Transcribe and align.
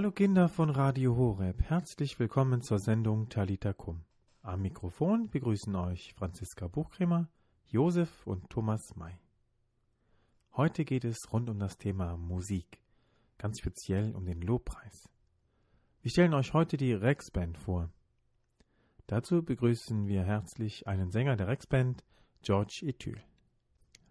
Hallo 0.00 0.12
Kinder 0.12 0.48
von 0.48 0.70
Radio 0.70 1.14
Horeb, 1.14 1.60
herzlich 1.60 2.18
willkommen 2.18 2.62
zur 2.62 2.78
Sendung 2.78 3.28
Talita 3.28 3.74
Kum. 3.74 4.02
Am 4.40 4.62
Mikrofon 4.62 5.28
begrüßen 5.28 5.76
euch 5.76 6.14
Franziska 6.14 6.68
Buchkremer, 6.68 7.28
Josef 7.68 8.26
und 8.26 8.48
Thomas 8.48 8.96
May. 8.96 9.12
Heute 10.56 10.86
geht 10.86 11.04
es 11.04 11.30
rund 11.30 11.50
um 11.50 11.58
das 11.58 11.76
Thema 11.76 12.16
Musik, 12.16 12.80
ganz 13.36 13.58
speziell 13.58 14.14
um 14.16 14.24
den 14.24 14.40
Lobpreis. 14.40 15.06
Wir 16.00 16.10
stellen 16.10 16.32
euch 16.32 16.54
heute 16.54 16.78
die 16.78 16.94
Rex 16.94 17.30
Band 17.30 17.58
vor. 17.58 17.90
Dazu 19.06 19.42
begrüßen 19.42 20.08
wir 20.08 20.22
herzlich 20.22 20.86
einen 20.86 21.10
Sänger 21.10 21.36
der 21.36 21.48
Rex 21.48 21.66
Band, 21.66 22.04
George 22.40 22.80
Ethyl. 22.86 23.22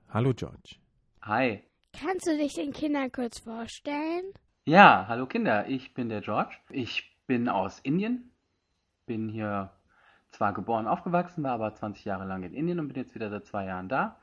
Hallo 0.08 0.36
George. 0.36 0.76
Hi. 1.24 1.64
Kannst 1.94 2.28
du 2.28 2.38
dich 2.38 2.54
den 2.54 2.74
Kindern 2.74 3.12
kurz 3.12 3.40
vorstellen? 3.40 4.34
Ja, 4.70 5.06
hallo 5.08 5.26
Kinder, 5.26 5.68
ich 5.68 5.96
bin 5.96 6.10
der 6.10 6.22
George. 6.22 6.56
Ich 6.70 7.18
bin 7.26 7.50
aus 7.50 7.80
Indien, 7.80 8.30
bin 9.08 9.28
hier 9.28 9.72
zwar 10.30 10.54
geboren, 10.54 10.86
aufgewachsen, 10.86 11.44
war 11.44 11.54
aber 11.54 11.74
20 11.74 12.06
Jahre 12.06 12.28
lang 12.28 12.44
in 12.44 12.54
Indien 12.54 12.80
und 12.80 12.88
bin 12.90 12.98
jetzt 12.98 13.16
wieder 13.16 13.32
seit 13.32 13.48
zwei 13.48 13.66
Jahren 13.66 13.90
da. 13.90 14.20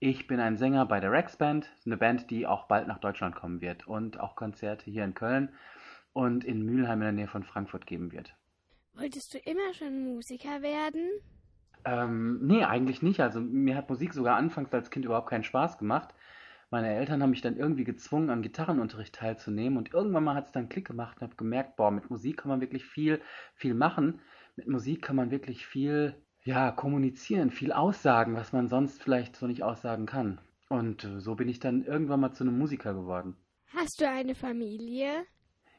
Ich 0.00 0.26
bin 0.26 0.40
ein 0.40 0.56
Sänger 0.56 0.84
bei 0.84 0.98
der 0.98 1.12
Rex 1.12 1.36
Band, 1.36 1.70
eine 1.86 1.96
Band, 1.96 2.28
die 2.32 2.44
auch 2.44 2.66
bald 2.66 2.88
nach 2.88 2.98
Deutschland 2.98 3.36
kommen 3.36 3.60
wird 3.60 3.86
und 3.86 4.18
auch 4.18 4.34
Konzerte 4.34 4.90
hier 4.90 5.04
in 5.04 5.14
Köln 5.14 5.50
und 6.12 6.42
in 6.42 6.64
Mülheim 6.64 6.98
in 6.98 7.04
der 7.04 7.12
Nähe 7.12 7.28
von 7.28 7.44
Frankfurt 7.44 7.86
geben 7.86 8.10
wird. 8.10 8.34
Wolltest 8.94 9.32
du 9.32 9.38
immer 9.38 9.74
schon 9.74 10.02
Musiker 10.02 10.60
werden? 10.60 11.08
Ähm, 11.84 12.44
nee, 12.44 12.64
eigentlich 12.64 13.00
nicht. 13.00 13.20
Also 13.20 13.40
mir 13.40 13.76
hat 13.76 13.88
Musik 13.88 14.12
sogar 14.12 14.38
anfangs 14.38 14.74
als 14.74 14.90
Kind 14.90 15.04
überhaupt 15.04 15.30
keinen 15.30 15.44
Spaß 15.44 15.78
gemacht. 15.78 16.12
Meine 16.74 16.92
Eltern 16.92 17.22
haben 17.22 17.30
mich 17.30 17.40
dann 17.40 17.56
irgendwie 17.56 17.84
gezwungen, 17.84 18.30
am 18.30 18.42
Gitarrenunterricht 18.42 19.14
teilzunehmen 19.14 19.78
und 19.78 19.94
irgendwann 19.94 20.24
mal 20.24 20.34
hat 20.34 20.46
es 20.46 20.50
dann 20.50 20.68
Klick 20.68 20.88
gemacht 20.88 21.18
und 21.18 21.22
habe 21.22 21.36
gemerkt, 21.36 21.76
boah, 21.76 21.92
mit 21.92 22.10
Musik 22.10 22.38
kann 22.38 22.48
man 22.48 22.60
wirklich 22.60 22.84
viel, 22.84 23.22
viel 23.54 23.74
machen. 23.74 24.18
Mit 24.56 24.66
Musik 24.66 25.00
kann 25.00 25.14
man 25.14 25.30
wirklich 25.30 25.68
viel, 25.68 26.20
ja, 26.42 26.72
kommunizieren, 26.72 27.52
viel 27.52 27.70
aussagen, 27.70 28.34
was 28.34 28.52
man 28.52 28.66
sonst 28.66 29.00
vielleicht 29.00 29.36
so 29.36 29.46
nicht 29.46 29.62
aussagen 29.62 30.06
kann. 30.06 30.40
Und 30.68 31.04
äh, 31.04 31.20
so 31.20 31.36
bin 31.36 31.48
ich 31.48 31.60
dann 31.60 31.84
irgendwann 31.84 32.18
mal 32.18 32.32
zu 32.32 32.42
einem 32.42 32.58
Musiker 32.58 32.92
geworden. 32.92 33.36
Hast 33.68 34.00
du 34.00 34.10
eine 34.10 34.34
Familie? 34.34 35.24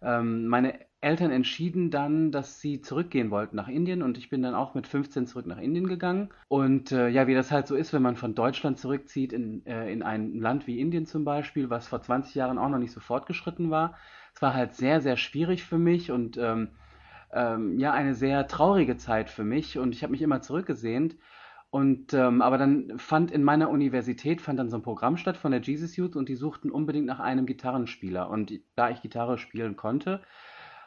ähm, 0.02 0.48
meine 0.48 0.80
Eltern 1.02 1.32
entschieden 1.32 1.92
dann, 1.92 2.32
dass 2.32 2.60
sie 2.60 2.82
zurückgehen 2.82 3.32
wollten 3.32 3.56
nach 3.56 3.68
Indien. 3.68 4.02
Und 4.02 4.18
ich 4.18 4.30
bin 4.30 4.42
dann 4.42 4.56
auch 4.56 4.76
mit 4.76 4.88
15 4.88 5.28
zurück 5.28 5.46
nach 5.46 5.58
Indien 5.58 5.88
gegangen. 5.88 6.30
Und 6.48 6.92
äh, 6.92 7.08
ja, 7.10 7.28
wie 7.28 7.34
das 7.34 7.52
halt 7.52 7.68
so 7.68 7.76
ist, 7.76 7.94
wenn 7.94 8.02
man 8.02 8.18
von 8.18 8.36
Deutschland 8.36 8.78
zurückzieht 8.78 9.34
in, 9.34 9.66
äh, 9.66 9.92
in 9.92 10.04
ein 10.04 10.40
Land 10.40 10.68
wie 10.68 10.80
Indien 10.80 11.06
zum 11.06 11.24
Beispiel, 11.24 11.70
was 11.70 11.88
vor 11.88 12.02
20 12.02 12.36
Jahren 12.36 12.58
auch 12.58 12.70
noch 12.70 12.80
nicht 12.80 12.92
so 12.92 13.00
fortgeschritten 13.00 13.70
war. 13.70 13.98
Es 14.34 14.42
war 14.42 14.54
halt 14.54 14.76
sehr, 14.76 15.02
sehr 15.02 15.18
schwierig 15.18 15.64
für 15.64 15.78
mich 15.78 16.12
und 16.12 16.38
ähm, 16.38 16.70
ähm, 17.34 17.80
ja 17.80 17.94
eine 17.94 18.16
sehr 18.16 18.48
traurige 18.48 18.98
Zeit 18.98 19.30
für 19.30 19.44
mich 19.44 19.78
und 19.78 19.94
ich 19.94 20.04
habe 20.04 20.12
mich 20.12 20.22
immer 20.22 20.42
zurückgesehnt. 20.42 21.16
Und 21.72 22.14
ähm, 22.16 22.42
aber 22.42 22.58
dann 22.58 22.98
fand 22.98 23.30
in 23.30 23.44
meiner 23.44 23.70
Universität 23.70 24.42
fand 24.42 24.58
dann 24.58 24.70
so 24.70 24.78
ein 24.78 24.82
Programm 24.82 25.18
statt 25.18 25.38
von 25.38 25.52
der 25.52 25.62
Jesus 25.62 25.96
Youth 25.96 26.16
und 26.16 26.28
die 26.28 26.36
suchten 26.36 26.72
unbedingt 26.72 27.06
nach 27.06 27.20
einem 27.20 27.46
Gitarrenspieler. 27.46 28.30
Und 28.30 28.52
da 28.76 28.90
ich 28.90 29.02
Gitarre 29.04 29.38
spielen 29.38 29.76
konnte, 29.76 30.22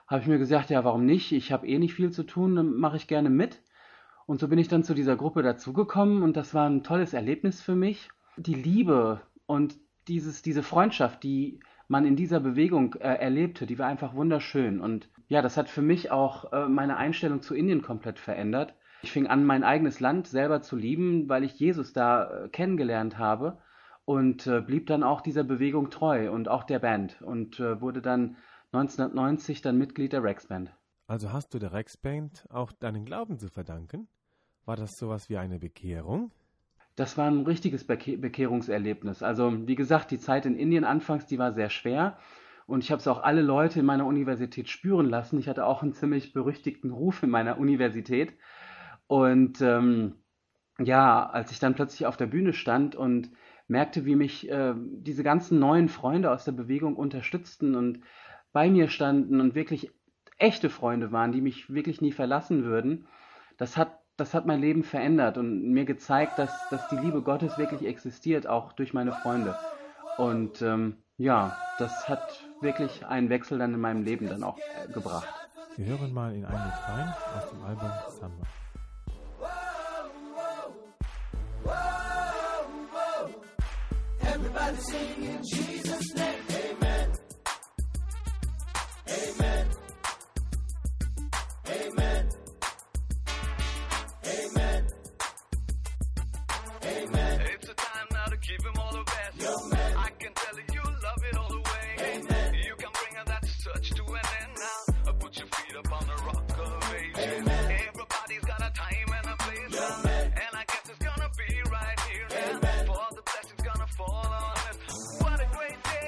habe 0.09 0.23
ich 0.23 0.27
mir 0.27 0.39
gesagt, 0.39 0.71
ja, 0.71 0.83
warum 0.83 1.07
nicht? 1.07 1.31
Ich 1.33 1.53
habe 1.53 1.69
eh 1.69 1.79
nicht 1.79 1.95
viel 1.95 2.11
zu 2.11 2.25
tun, 2.25 2.57
dann 2.57 2.75
mache 2.75 2.97
ich 2.97 3.07
gerne 3.07 3.31
mit. 3.31 3.63
Und 4.27 4.41
so 4.41 4.49
bin 4.49 4.59
ich 4.59 4.69
dann 4.69 4.83
zu 4.83 4.95
dieser 4.95 5.17
Gruppe 5.17 5.43
dazugekommen 5.43 6.23
und 6.23 6.37
das 6.37 6.53
war 6.53 6.69
ein 6.69 6.83
tolles 6.83 7.13
Erlebnis 7.13 7.63
für 7.63 7.77
mich. 7.77 8.09
Die 8.37 8.55
Liebe 8.55 9.21
und 9.47 9.77
dieses, 10.09 10.43
diese 10.43 10.63
Freundschaft, 10.63 11.23
die 11.23 11.61
man 11.89 12.05
in 12.05 12.17
dieser 12.17 12.41
Bewegung 12.41 12.95
äh, 12.95 13.15
erlebte, 13.15 13.67
die 13.67 13.79
war 13.79 13.87
einfach 13.87 14.15
wunderschön. 14.15 14.81
Und 14.81 15.09
ja, 15.29 15.43
das 15.43 15.57
hat 15.57 15.69
für 15.69 15.83
mich 15.83 16.11
auch 16.11 16.53
äh, 16.53 16.69
meine 16.69 16.97
Einstellung 16.97 17.43
zu 17.43 17.55
Indien 17.55 17.83
komplett 17.83 18.19
verändert. 18.19 18.75
Ich 19.03 19.13
fing 19.13 19.27
an, 19.27 19.45
mein 19.45 19.65
eigenes 19.65 20.01
Land 20.01 20.29
selber 20.29 20.63
zu 20.63 20.77
lieben, 20.77 21.29
weil 21.29 21.45
ich 21.45 21.59
Jesus 21.59 21.93
da 21.93 22.45
äh, 22.45 22.49
kennengelernt 22.49 23.19
habe 23.19 23.59
und 24.05 24.47
äh, 24.47 24.61
blieb 24.61 24.87
dann 24.87 25.03
auch 25.03 25.21
dieser 25.21 25.45
Bewegung 25.45 25.91
treu 25.91 26.31
und 26.31 26.49
auch 26.49 26.65
der 26.65 26.79
Band 26.79 27.21
und 27.23 27.61
äh, 27.61 27.81
wurde 27.81 28.03
dann 28.03 28.37
1990 28.73 29.61
dann 29.61 29.77
Mitglied 29.77 30.13
der 30.13 30.23
Rex 30.23 30.47
Band. 30.47 30.73
Also 31.07 31.33
hast 31.33 31.53
du 31.53 31.59
der 31.59 31.73
Rex 31.73 31.97
Band 31.97 32.47
auch 32.49 32.73
deinen 32.73 33.05
Glauben 33.05 33.39
zu 33.39 33.49
verdanken? 33.49 34.09
War 34.65 34.77
das 34.77 34.93
sowas 34.97 35.29
wie 35.29 35.37
eine 35.37 35.59
Bekehrung? 35.59 36.31
Das 36.97 37.17
war 37.17 37.31
ein 37.31 37.47
richtiges 37.47 37.85
Beke 37.85 38.19
Bekehrungserlebnis. 38.19 39.23
Also 39.23 39.67
wie 39.67 39.75
gesagt, 39.75 40.11
die 40.11 40.19
Zeit 40.19 40.47
in 40.47 40.57
Indien 40.57 40.85
anfangs, 40.85 41.27
die 41.27 41.39
war 41.39 41.53
sehr 41.53 41.71
schwer. 41.71 42.19
Und 42.67 42.85
ich 42.85 42.91
habe 42.91 43.01
es 43.01 43.09
auch 43.09 43.23
alle 43.23 43.43
Leute 43.43 43.81
in 43.81 43.87
meiner 43.87 44.07
Universität 44.07 44.69
spüren 44.69 45.09
lassen. 45.09 45.39
Ich 45.39 45.49
hatte 45.49 45.67
auch 45.67 45.83
einen 45.83 45.95
ziemlich 45.95 46.33
berüchtigten 46.33 46.91
Ruf 46.91 47.23
in 47.23 47.31
meiner 47.31 47.59
Universität. 47.59 48.35
Und 49.07 49.61
ähm, 49.61 50.15
ja, 50.79 51.29
als 51.29 51.51
ich 51.51 51.59
dann 51.59 51.75
plötzlich 51.75 52.07
auf 52.07 52.17
der 52.17 52.27
Bühne 52.27 52.53
stand 52.53 52.95
und 52.95 53.31
merkte, 53.69 54.05
wie 54.05 54.17
mich 54.17 54.49
äh, 54.51 54.75
diese 54.77 55.23
ganzen 55.23 55.59
neuen 55.59 55.89
Freunde 55.89 56.31
aus 56.31 56.45
der 56.45 56.53
Bewegung 56.53 56.97
unterstützten 56.97 57.75
und 57.75 58.01
bei 58.53 58.71
mir 58.71 58.89
standen 58.89 59.41
und 59.41 59.55
wirklich 59.55 59.91
echte 60.39 60.71
Freunde 60.71 61.13
waren, 61.13 61.33
die 61.33 61.41
mich 61.41 61.73
wirklich 61.73 62.01
nie 62.01 62.13
verlassen 62.13 62.65
würden, 62.65 63.07
das 63.57 63.77
hat 63.77 64.02
das 64.17 64.35
hat 64.35 64.47
mein 64.47 64.61
Leben 64.61 64.85
verändert 64.85 65.39
und 65.39 65.73
mir 65.73 65.85
gezeigt, 65.85 66.39
dass, 66.39 66.53
dass 66.71 66.89
die 66.89 66.97
Liebe 66.97 67.23
Gottes 67.23 67.59
wirklich 67.59 67.85
existiert, 67.87 68.47
auch 68.47 68.73
durch 68.73 68.93
meine 68.93 69.13
Freunde. 69.13 69.57
Und 70.19 70.61
ähm, 70.63 70.97
ja, 71.17 71.57
das 71.79 72.09
hat 72.09 72.45
wirklich 72.61 73.07
einen 73.07 73.31
Wechsel 73.31 73.59
dann 73.59 73.75
in 73.75 73.81
meinem 73.81 74.05
Leben 74.05 74.29
dann 74.29 74.43
auch 74.43 74.59
äh, 74.59 74.93
gebracht. 74.93 75.29
Wir 75.77 75.87
hören 75.87 76.13
mal 76.13 76.35
in 76.35 76.45
ein 76.45 76.53
Lied 76.53 76.89
rein 76.89 77.15
aus 77.37 77.51
dem 77.51 77.63
Album 77.65 77.91
Samba. 78.09 78.47
Everybody 84.21 84.77
sing 84.77 85.23
in 85.23 85.43
Jesus' 85.43 86.15
name. 86.15 86.32
time 108.75 109.11
and 109.19 109.27
a 109.33 109.37
place. 109.37 109.71
Yeah, 109.71 110.45
and 110.45 110.55
I 110.55 110.65
guess 110.71 110.85
it's 110.91 110.99
gonna 110.99 111.31
be 111.37 111.51
right 111.71 112.01
here. 112.09 112.27
Yeah, 112.31 112.85
for 112.85 113.07
the 113.17 113.23
blessings 113.23 113.63
gonna 113.63 113.87
fall 113.97 114.15
on 114.15 114.57
us. 114.69 114.77
What 115.21 115.41
a 115.41 115.49
great 115.57 115.83
day. 115.85 116.03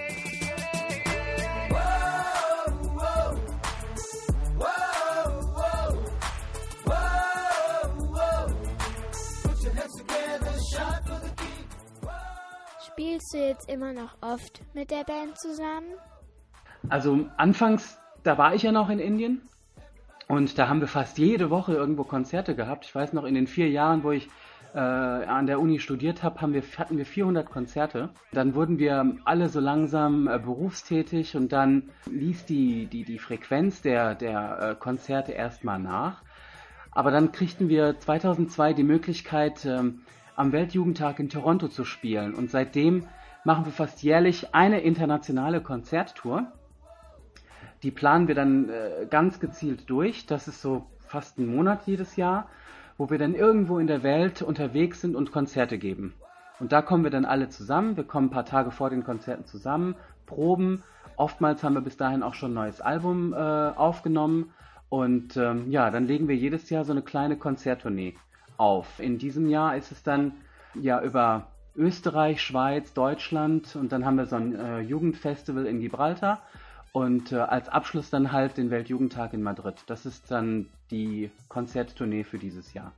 Spielst 12.86 13.34
du 13.34 13.38
jetzt 13.38 13.68
immer 13.68 13.92
noch 13.92 14.16
oft 14.20 14.62
mit 14.72 14.90
der 14.90 15.04
Band 15.04 15.36
zusammen? 15.38 15.94
Also 16.90 17.26
anfangs, 17.36 17.98
da 18.22 18.38
war 18.38 18.54
ich 18.54 18.62
ja 18.62 18.70
noch 18.70 18.88
in 18.88 19.00
Indien 19.00 19.42
und 20.34 20.58
da 20.58 20.68
haben 20.68 20.80
wir 20.80 20.88
fast 20.88 21.18
jede 21.18 21.50
Woche 21.50 21.74
irgendwo 21.74 22.04
Konzerte 22.04 22.54
gehabt. 22.54 22.84
Ich 22.84 22.94
weiß 22.94 23.12
noch, 23.12 23.24
in 23.24 23.34
den 23.34 23.46
vier 23.46 23.68
Jahren, 23.68 24.02
wo 24.02 24.10
ich 24.10 24.28
äh, 24.74 24.78
an 24.78 25.46
der 25.46 25.60
Uni 25.60 25.78
studiert 25.78 26.22
habe, 26.22 26.40
haben 26.40 26.52
wir, 26.52 26.62
hatten 26.76 26.98
wir 26.98 27.06
400 27.06 27.48
Konzerte. 27.48 28.10
Dann 28.32 28.54
wurden 28.54 28.78
wir 28.78 29.16
alle 29.24 29.48
so 29.48 29.60
langsam 29.60 30.26
äh, 30.26 30.38
berufstätig 30.38 31.36
und 31.36 31.52
dann 31.52 31.90
ließ 32.10 32.46
die, 32.46 32.86
die, 32.86 33.04
die 33.04 33.18
Frequenz 33.18 33.82
der, 33.82 34.14
der 34.14 34.58
äh, 34.60 34.74
Konzerte 34.74 35.32
erstmal 35.32 35.78
nach. 35.78 36.22
Aber 36.90 37.10
dann 37.10 37.32
kriegten 37.32 37.68
wir 37.68 37.98
2002 37.98 38.72
die 38.72 38.82
Möglichkeit, 38.82 39.64
ähm, 39.64 40.00
am 40.36 40.50
Weltjugendtag 40.52 41.20
in 41.20 41.28
Toronto 41.28 41.68
zu 41.68 41.84
spielen. 41.84 42.34
Und 42.34 42.50
seitdem 42.50 43.06
machen 43.44 43.66
wir 43.66 43.72
fast 43.72 44.02
jährlich 44.02 44.54
eine 44.54 44.80
internationale 44.80 45.60
Konzerttour. 45.60 46.52
Die 47.84 47.90
planen 47.90 48.28
wir 48.28 48.34
dann 48.34 48.70
äh, 48.70 49.06
ganz 49.08 49.40
gezielt 49.40 49.90
durch. 49.90 50.24
Das 50.24 50.48
ist 50.48 50.62
so 50.62 50.86
fast 51.06 51.38
ein 51.38 51.46
Monat 51.46 51.86
jedes 51.86 52.16
Jahr, 52.16 52.48
wo 52.96 53.10
wir 53.10 53.18
dann 53.18 53.34
irgendwo 53.34 53.78
in 53.78 53.86
der 53.86 54.02
Welt 54.02 54.40
unterwegs 54.40 55.02
sind 55.02 55.14
und 55.14 55.32
Konzerte 55.32 55.76
geben. 55.76 56.14
Und 56.60 56.72
da 56.72 56.80
kommen 56.80 57.04
wir 57.04 57.10
dann 57.10 57.26
alle 57.26 57.50
zusammen. 57.50 57.98
Wir 57.98 58.04
kommen 58.04 58.28
ein 58.28 58.30
paar 58.30 58.46
Tage 58.46 58.70
vor 58.70 58.88
den 58.88 59.04
Konzerten 59.04 59.44
zusammen, 59.44 59.96
proben. 60.24 60.82
Oftmals 61.16 61.62
haben 61.62 61.74
wir 61.74 61.82
bis 61.82 61.98
dahin 61.98 62.22
auch 62.22 62.32
schon 62.32 62.52
ein 62.52 62.54
neues 62.54 62.80
Album 62.80 63.34
äh, 63.34 63.36
aufgenommen. 63.36 64.54
Und 64.88 65.36
ähm, 65.36 65.70
ja, 65.70 65.90
dann 65.90 66.06
legen 66.06 66.26
wir 66.26 66.36
jedes 66.36 66.70
Jahr 66.70 66.84
so 66.84 66.92
eine 66.92 67.02
kleine 67.02 67.36
Konzerttournee 67.36 68.14
auf. 68.56 68.98
In 68.98 69.18
diesem 69.18 69.50
Jahr 69.50 69.76
ist 69.76 69.92
es 69.92 70.02
dann 70.02 70.32
ja 70.74 71.02
über 71.02 71.48
Österreich, 71.76 72.40
Schweiz, 72.40 72.94
Deutschland 72.94 73.76
und 73.76 73.92
dann 73.92 74.06
haben 74.06 74.16
wir 74.16 74.26
so 74.26 74.36
ein 74.36 74.54
äh, 74.54 74.80
Jugendfestival 74.80 75.66
in 75.66 75.80
Gibraltar 75.80 76.40
und 76.94 77.32
äh, 77.32 77.38
als 77.38 77.68
Abschluss 77.68 78.08
dann 78.08 78.30
halt 78.30 78.56
den 78.56 78.70
Weltjugendtag 78.70 79.34
in 79.34 79.42
Madrid. 79.42 79.82
Das 79.88 80.06
ist 80.06 80.30
dann 80.30 80.68
die 80.92 81.28
Konzerttournee 81.48 82.22
für 82.22 82.38
dieses 82.38 82.72
Jahr. 82.72 82.92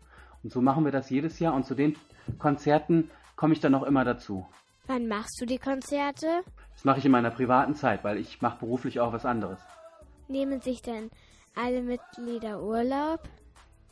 Und 0.44 0.52
so 0.52 0.60
machen 0.60 0.84
wir 0.84 0.93
das 0.93 1.08
jedes 1.08 1.38
Jahr 1.38 1.54
und 1.54 1.64
zu 1.64 1.75
den 1.75 1.96
Konzerten 2.38 3.10
komme 3.37 3.54
ich 3.54 3.60
dann 3.60 3.75
auch 3.75 3.84
immer 3.84 4.04
dazu. 4.04 4.46
Wann 4.87 5.08
machst 5.08 5.40
du 5.40 5.46
die 5.46 5.58
Konzerte? 5.58 6.26
Das 6.75 6.84
mache 6.84 6.98
ich 6.98 7.06
in 7.06 7.10
meiner 7.10 7.31
privaten 7.31 7.75
Zeit, 7.75 8.04
weil 8.04 8.19
ich 8.19 8.43
mache 8.43 8.58
beruflich 8.58 9.00
auch 9.00 9.14
was 9.14 9.25
anderes. 9.25 9.58
Nehmen 10.28 10.60
sich 10.60 10.82
denn 10.82 11.10
alle 11.54 11.81
Mitglieder 11.81 12.62
Urlaub? 12.62 13.20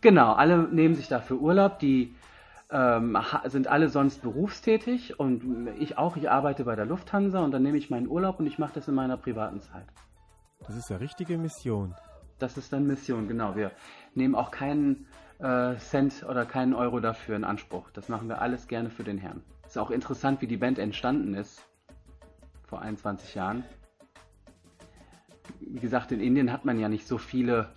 Genau, 0.02 0.34
alle 0.34 0.68
nehmen 0.68 0.96
sich 0.96 1.08
dafür 1.08 1.38
Urlaub, 1.38 1.78
die 1.78 2.14
ähm, 2.74 3.16
sind 3.44 3.68
alle 3.68 3.88
sonst 3.88 4.20
berufstätig 4.20 5.20
und 5.20 5.68
ich 5.78 5.96
auch, 5.96 6.16
ich 6.16 6.28
arbeite 6.28 6.64
bei 6.64 6.74
der 6.74 6.86
Lufthansa 6.86 7.38
und 7.38 7.52
dann 7.52 7.62
nehme 7.62 7.78
ich 7.78 7.88
meinen 7.88 8.08
Urlaub 8.08 8.40
und 8.40 8.46
ich 8.46 8.58
mache 8.58 8.74
das 8.74 8.88
in 8.88 8.94
meiner 8.94 9.16
privaten 9.16 9.60
Zeit. 9.60 9.86
Das 10.66 10.74
ist 10.74 10.90
ja 10.90 10.96
richtige 10.96 11.38
Mission. 11.38 11.94
Das 12.40 12.56
ist 12.56 12.72
dann 12.72 12.84
Mission, 12.84 13.28
genau. 13.28 13.54
Wir 13.54 13.70
nehmen 14.14 14.34
auch 14.34 14.50
keinen 14.50 15.06
äh, 15.38 15.76
Cent 15.76 16.24
oder 16.28 16.44
keinen 16.44 16.74
Euro 16.74 16.98
dafür 16.98 17.36
in 17.36 17.44
Anspruch. 17.44 17.90
Das 17.92 18.08
machen 18.08 18.28
wir 18.28 18.42
alles 18.42 18.66
gerne 18.66 18.90
für 18.90 19.04
den 19.04 19.18
Herrn. 19.18 19.44
Ist 19.64 19.78
auch 19.78 19.92
interessant, 19.92 20.40
wie 20.40 20.48
die 20.48 20.56
Band 20.56 20.80
entstanden 20.80 21.34
ist. 21.34 21.64
Vor 22.64 22.82
21 22.82 23.36
Jahren. 23.36 23.62
Wie 25.60 25.78
gesagt, 25.78 26.10
in 26.10 26.18
Indien 26.18 26.52
hat 26.52 26.64
man 26.64 26.80
ja 26.80 26.88
nicht 26.88 27.06
so 27.06 27.18
viele 27.18 27.68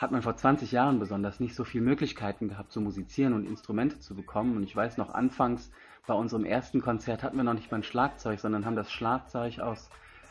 hat 0.00 0.12
man 0.12 0.22
vor 0.22 0.34
20 0.34 0.72
Jahren 0.72 0.98
besonders 0.98 1.40
nicht 1.40 1.54
so 1.54 1.62
viele 1.62 1.84
Möglichkeiten 1.84 2.48
gehabt 2.48 2.72
zu 2.72 2.80
musizieren 2.80 3.34
und 3.34 3.46
Instrumente 3.46 4.00
zu 4.00 4.14
bekommen. 4.14 4.56
Und 4.56 4.62
ich 4.62 4.74
weiß 4.74 4.96
noch, 4.96 5.12
anfangs 5.12 5.70
bei 6.06 6.14
unserem 6.14 6.46
ersten 6.46 6.80
Konzert 6.80 7.22
hatten 7.22 7.36
wir 7.36 7.44
noch 7.44 7.52
nicht 7.52 7.70
mal 7.70 7.76
ein 7.76 7.82
Schlagzeug, 7.82 8.40
sondern 8.40 8.64
haben 8.64 8.76
das 8.76 8.90
Schlagzeug 8.90 9.58
aus 9.58 9.90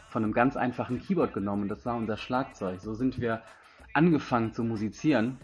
von 0.09 0.23
einem 0.23 0.33
ganz 0.33 0.57
einfachen 0.57 0.99
Keyboard 0.99 1.35
genommen. 1.35 1.67
Das 1.67 1.85
war 1.85 1.95
unser 1.95 2.17
Schlagzeug. 2.17 2.79
So 2.81 2.95
sind 2.95 3.21
wir 3.21 3.43
angefangen 3.93 4.53
zu 4.53 4.63
musizieren. 4.63 5.37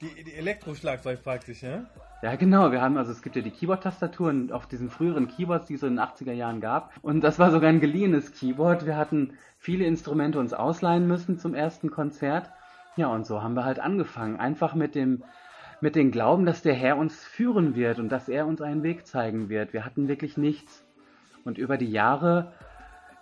Die, 0.00 0.22
die 0.22 0.34
Elektroschlagzeug 0.34 1.24
praktisch, 1.24 1.64
ja? 1.64 1.86
Ja, 2.22 2.36
genau. 2.36 2.70
Wir 2.70 2.80
haben, 2.80 2.96
also 2.96 3.10
es 3.10 3.20
gibt 3.20 3.34
ja 3.34 3.42
die 3.42 3.50
Keyboard-Tastaturen 3.50 4.52
auf 4.52 4.68
diesen 4.68 4.90
früheren 4.90 5.26
Keyboards, 5.26 5.66
die 5.66 5.74
es 5.74 5.82
in 5.82 5.96
den 5.96 6.00
80er 6.00 6.32
Jahren 6.32 6.60
gab. 6.60 6.92
Und 7.02 7.22
das 7.22 7.40
war 7.40 7.50
sogar 7.50 7.70
ein 7.70 7.80
geliehenes 7.80 8.32
Keyboard. 8.32 8.86
Wir 8.86 8.96
hatten 8.96 9.32
viele 9.58 9.86
Instrumente 9.86 10.38
uns 10.38 10.52
ausleihen 10.52 11.08
müssen 11.08 11.36
zum 11.36 11.52
ersten 11.54 11.90
Konzert. 11.90 12.48
Ja, 12.96 13.08
und 13.08 13.26
so 13.26 13.42
haben 13.42 13.54
wir 13.54 13.64
halt 13.64 13.78
angefangen. 13.78 14.36
Einfach 14.40 14.74
mit 14.74 14.94
dem, 14.94 15.22
mit 15.82 15.96
dem 15.96 16.10
Glauben, 16.10 16.46
dass 16.46 16.62
der 16.62 16.72
Herr 16.72 16.96
uns 16.96 17.22
führen 17.22 17.76
wird 17.76 17.98
und 17.98 18.08
dass 18.08 18.28
er 18.28 18.46
uns 18.46 18.62
einen 18.62 18.82
Weg 18.82 19.06
zeigen 19.06 19.50
wird. 19.50 19.74
Wir 19.74 19.84
hatten 19.84 20.08
wirklich 20.08 20.38
nichts. 20.38 20.82
Und 21.44 21.58
über 21.58 21.76
die 21.76 21.90
Jahre, 21.90 22.52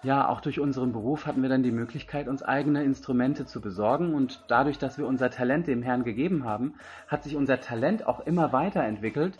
ja, 0.04 0.28
auch 0.28 0.40
durch 0.40 0.60
unseren 0.60 0.92
Beruf 0.92 1.26
hatten 1.26 1.42
wir 1.42 1.48
dann 1.48 1.64
die 1.64 1.72
Möglichkeit, 1.72 2.28
uns 2.28 2.44
eigene 2.44 2.84
Instrumente 2.84 3.46
zu 3.46 3.60
besorgen. 3.60 4.14
Und 4.14 4.44
dadurch, 4.46 4.78
dass 4.78 4.96
wir 4.96 5.08
unser 5.08 5.30
Talent 5.30 5.66
dem 5.66 5.82
Herrn 5.82 6.04
gegeben 6.04 6.44
haben, 6.44 6.74
hat 7.08 7.24
sich 7.24 7.34
unser 7.34 7.60
Talent 7.60 8.06
auch 8.06 8.20
immer 8.20 8.52
weiterentwickelt. 8.52 9.38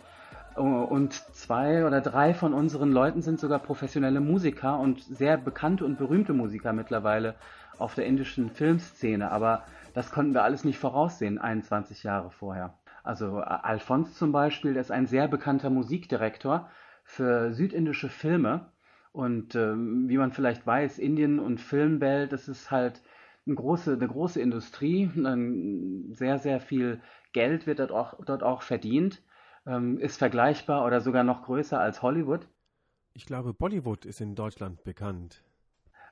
Und 0.55 1.13
zwei 1.13 1.85
oder 1.85 2.01
drei 2.01 2.33
von 2.33 2.53
unseren 2.53 2.91
Leuten 2.91 3.21
sind 3.21 3.39
sogar 3.39 3.59
professionelle 3.59 4.21
Musiker 4.21 4.79
und 4.79 5.01
sehr 5.01 5.37
bekannte 5.37 5.85
und 5.85 5.97
berühmte 5.97 6.33
Musiker 6.33 6.73
mittlerweile 6.73 7.35
auf 7.79 7.95
der 7.95 8.05
indischen 8.05 8.49
Filmszene. 8.49 9.31
Aber 9.31 9.63
das 9.93 10.11
konnten 10.11 10.33
wir 10.33 10.43
alles 10.43 10.63
nicht 10.63 10.77
voraussehen, 10.77 11.37
21 11.37 12.03
Jahre 12.03 12.31
vorher. 12.31 12.77
Also 13.03 13.37
Alphonse 13.37 14.13
zum 14.13 14.31
Beispiel, 14.31 14.73
der 14.73 14.81
ist 14.81 14.91
ein 14.91 15.05
sehr 15.05 15.27
bekannter 15.27 15.69
Musikdirektor 15.69 16.69
für 17.03 17.53
südindische 17.53 18.09
Filme. 18.09 18.71
Und 19.11 19.55
ähm, 19.55 20.09
wie 20.09 20.17
man 20.17 20.31
vielleicht 20.31 20.67
weiß, 20.67 20.97
Indien 20.99 21.39
und 21.39 21.61
Filmwelt, 21.61 22.33
das 22.33 22.47
ist 22.49 22.71
halt 22.71 23.01
eine 23.45 23.55
große, 23.55 23.93
eine 23.93 24.07
große 24.07 24.41
Industrie. 24.41 25.09
sehr, 26.11 26.39
sehr 26.39 26.59
viel 26.59 26.99
Geld 27.31 27.67
wird 27.67 27.79
dort 27.79 27.91
auch, 27.91 28.15
dort 28.25 28.43
auch 28.43 28.61
verdient. 28.61 29.21
Ähm, 29.67 29.99
ist 29.99 30.17
vergleichbar 30.17 30.85
oder 30.85 30.99
sogar 31.01 31.23
noch 31.23 31.43
größer 31.43 31.79
als 31.79 32.01
Hollywood. 32.01 32.47
Ich 33.13 33.25
glaube, 33.25 33.53
Bollywood 33.53 34.05
ist 34.05 34.19
in 34.19 34.35
Deutschland 34.35 34.83
bekannt. 34.83 35.43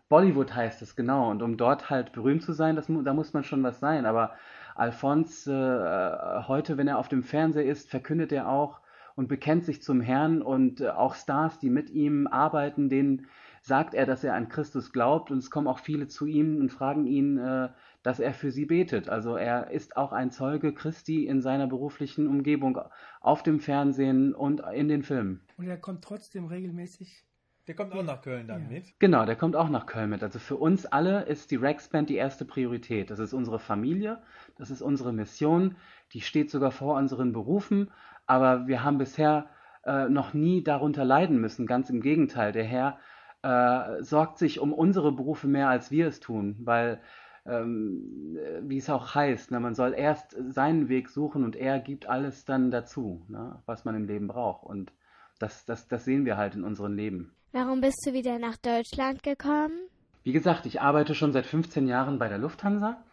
Bollywood 0.10 0.54
heißt 0.54 0.82
es, 0.82 0.96
genau. 0.96 1.32
Und 1.32 1.42
um 1.42 1.58
dort 1.58 1.90
halt 1.90 2.12
berühmt 2.12 2.44
zu 2.44 2.54
sein, 2.54 2.76
das, 2.76 2.88
da 2.88 3.14
muss 3.14 3.34
man 3.34 3.44
schon 3.44 3.64
was 3.64 3.80
sein. 3.80 4.06
Aber 4.06 4.34
Alphonse, 4.76 5.52
äh, 5.52 6.48
heute, 6.48 6.78
wenn 6.78 6.88
er 6.88 6.98
auf 6.98 7.08
dem 7.08 7.24
Fernseher 7.24 7.66
ist, 7.66 7.90
verkündet 7.90 8.32
er 8.32 8.50
auch 8.50 8.80
und 9.16 9.28
bekennt 9.28 9.66
sich 9.66 9.82
zum 9.82 10.02
Herrn 10.02 10.42
und 10.42 10.82
äh, 10.82 10.90
auch 10.90 11.16
Stars, 11.16 11.60
die 11.60 11.70
mit 11.70 11.90
ihm 11.90 12.28
arbeiten, 12.28 12.90
denen 12.90 13.28
sagt 13.62 13.94
er, 13.94 14.06
dass 14.06 14.24
er 14.24 14.34
an 14.34 14.50
Christus 14.50 14.92
glaubt 14.92 15.32
und 15.32 15.38
es 15.38 15.50
kommen 15.50 15.68
auch 15.68 15.80
viele 15.80 16.08
zu 16.08 16.26
ihm 16.26 16.60
und 16.60 16.70
fragen 16.70 17.06
ihn, 17.06 17.38
äh, 17.38 17.70
dass 18.02 18.20
er 18.20 18.34
für 18.34 18.52
sie 18.52 18.66
betet. 18.66 19.08
Also 19.10 19.38
er 19.38 19.72
ist 19.72 19.96
auch 19.96 20.12
ein 20.12 20.32
Zeuge 20.32 20.74
Christi 20.74 21.26
in 21.26 21.42
seiner 21.42 21.68
beruflichen 21.68 22.28
Umgebung, 22.28 22.80
auf 23.22 23.42
dem 23.44 23.60
Fernsehen 23.60 24.36
und 24.36 24.62
in 24.74 24.90
den 24.90 25.04
Filmen. 25.04 25.42
Und 25.58 25.68
er 25.68 25.78
kommt 25.78 26.04
trotzdem 26.04 26.46
regelmäßig 26.48 27.26
der 27.68 27.76
kommt 27.76 27.94
auch 27.94 28.04
nach 28.04 28.22
Köln 28.22 28.48
dann 28.48 28.64
ja. 28.64 28.68
mit? 28.68 29.00
Genau, 29.00 29.26
der 29.26 29.36
kommt 29.36 29.56
auch 29.56 29.70
nach 29.70 29.86
Köln 29.86 30.10
mit. 30.10 30.24
Also 30.24 30.40
für 30.40 30.58
uns 30.58 30.86
alle 30.86 31.24
ist 31.24 31.52
die 31.52 31.56
Rex 31.56 31.88
Band 31.90 32.10
die 32.10 32.16
erste 32.16 32.46
Priorität. 32.46 33.10
Das 33.10 33.20
ist 33.20 33.34
unsere 33.34 33.60
Familie, 33.60 34.22
das 34.58 34.70
ist 34.70 34.82
unsere 34.82 35.14
Mission, 35.14 35.76
die 36.12 36.22
steht 36.22 36.52
sogar 36.52 36.72
vor 36.72 36.98
unseren 36.98 37.32
Berufen, 37.32 37.92
aber 38.26 38.68
wir 38.68 38.84
haben 38.84 38.98
bisher 38.98 39.48
äh, 39.86 40.10
noch 40.10 40.34
nie 40.34 40.64
darunter 40.64 41.06
leiden 41.06 41.40
müssen. 41.40 41.66
Ganz 41.66 41.90
im 41.90 42.02
Gegenteil, 42.02 42.52
der 42.52 42.66
Herr 42.66 43.00
äh, 43.44 44.04
sorgt 44.04 44.38
sich 44.38 44.60
um 44.60 44.74
unsere 44.74 45.12
Berufe 45.12 45.48
mehr, 45.48 45.70
als 45.70 45.92
wir 45.92 46.08
es 46.08 46.20
tun, 46.20 46.56
weil 46.60 47.02
ähm, 47.46 48.38
wie 48.62 48.78
es 48.78 48.90
auch 48.90 49.16
heißt, 49.16 49.52
ne, 49.52 49.60
man 49.60 49.76
soll 49.76 49.94
erst 49.94 50.36
seinen 50.54 50.88
Weg 50.88 51.10
suchen 51.10 51.44
und 51.44 51.56
er 51.56 51.80
gibt 51.80 52.08
alles 52.08 52.46
dann 52.46 52.72
dazu, 52.72 53.26
ne, 53.28 53.62
was 53.66 53.84
man 53.84 53.96
im 53.96 54.06
Leben 54.06 54.28
braucht. 54.28 54.66
Und 54.66 54.94
das, 55.40 55.66
das, 55.66 55.88
das 55.88 56.06
sehen 56.06 56.26
wir 56.26 56.38
halt 56.38 56.56
in 56.56 56.64
unserem 56.64 56.94
Leben. 56.94 57.34
Warum 57.56 57.82
bist 57.82 58.04
du 58.08 58.14
wieder 58.14 58.40
nach 58.40 58.58
Deutschland 58.58 59.22
gekommen? 59.22 59.88
Wie 60.24 60.32
gesagt, 60.32 60.66
ich 60.66 60.82
arbeite 60.82 61.14
schon 61.14 61.34
seit 61.34 61.46
15 61.46 61.88
Jahren 61.88 62.18
bei 62.18 62.28
der 62.28 62.40
Lufthansa 62.40 63.04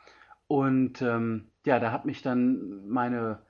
und 0.46 1.02
ähm, 1.02 1.50
ja, 1.66 1.78
da 1.78 1.92
hat 1.92 2.06
mich 2.06 2.22
dann 2.22 2.88
meine, 2.88 3.42